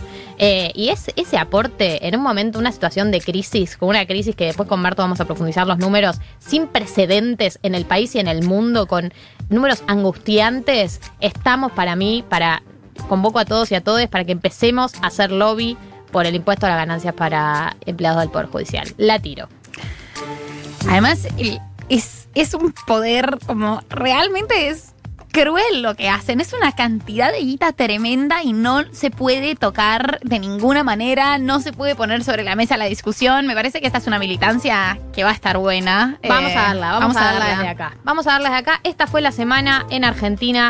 Eh, 0.42 0.72
y 0.74 0.88
es 0.88 1.10
ese 1.16 1.36
aporte 1.36 2.08
en 2.08 2.16
un 2.16 2.22
momento, 2.22 2.58
una 2.58 2.72
situación 2.72 3.10
de 3.10 3.20
crisis, 3.20 3.76
con 3.76 3.90
una 3.90 4.06
crisis 4.06 4.34
que 4.34 4.46
después 4.46 4.66
con 4.66 4.80
Marto 4.80 5.02
vamos 5.02 5.20
a 5.20 5.26
profundizar 5.26 5.66
los 5.66 5.76
números, 5.76 6.18
sin 6.38 6.66
precedentes 6.66 7.58
en 7.62 7.74
el 7.74 7.84
país 7.84 8.14
y 8.14 8.20
en 8.20 8.26
el 8.26 8.42
mundo, 8.42 8.86
con 8.86 9.12
números 9.50 9.84
angustiantes, 9.86 11.02
estamos 11.20 11.72
para 11.72 11.94
mí, 11.94 12.24
para 12.26 12.62
convoco 13.06 13.38
a 13.38 13.44
todos 13.44 13.70
y 13.70 13.74
a 13.74 13.82
todas 13.82 14.08
para 14.08 14.24
que 14.24 14.32
empecemos 14.32 14.94
a 15.02 15.08
hacer 15.08 15.30
lobby 15.30 15.76
por 16.10 16.24
el 16.24 16.34
impuesto 16.34 16.64
a 16.64 16.70
las 16.70 16.78
ganancias 16.78 17.12
para 17.12 17.76
empleados 17.84 18.20
del 18.20 18.30
Poder 18.30 18.46
Judicial. 18.46 18.88
La 18.96 19.18
tiro. 19.18 19.46
Además, 20.88 21.28
es, 21.90 22.28
es 22.34 22.54
un 22.54 22.72
poder 22.86 23.38
como 23.46 23.82
realmente 23.90 24.68
es 24.68 24.94
cruel 25.32 25.82
lo 25.82 25.94
que 25.94 26.08
hacen. 26.08 26.40
Es 26.40 26.52
una 26.52 26.72
cantidad 26.72 27.32
de 27.32 27.38
guita 27.40 27.72
tremenda 27.72 28.42
y 28.42 28.52
no 28.52 28.82
se 28.92 29.10
puede 29.10 29.54
tocar 29.54 30.18
de 30.22 30.38
ninguna 30.38 30.82
manera, 30.84 31.38
no 31.38 31.60
se 31.60 31.72
puede 31.72 31.94
poner 31.94 32.24
sobre 32.24 32.44
la 32.44 32.54
mesa 32.56 32.76
la 32.76 32.86
discusión. 32.86 33.46
Me 33.46 33.54
parece 33.54 33.80
que 33.80 33.86
esta 33.86 33.98
es 33.98 34.06
una 34.06 34.18
militancia 34.18 34.98
que 35.12 35.24
va 35.24 35.30
a 35.30 35.34
estar 35.34 35.56
buena. 35.58 36.18
Vamos 36.28 36.50
Eh, 36.52 36.56
a 36.56 36.62
darla, 36.62 36.92
vamos, 36.92 37.16
a 37.16 37.20
darla 37.24 37.38
darla. 37.40 37.56
desde 37.56 37.68
acá. 37.68 37.96
Vamos 38.04 38.26
a 38.26 38.32
darla 38.32 38.48
desde 38.50 38.60
acá. 38.60 38.80
Esta 38.84 39.06
fue 39.06 39.20
la 39.20 39.32
semana 39.32 39.86
en 39.90 40.04
Argentina. 40.04 40.68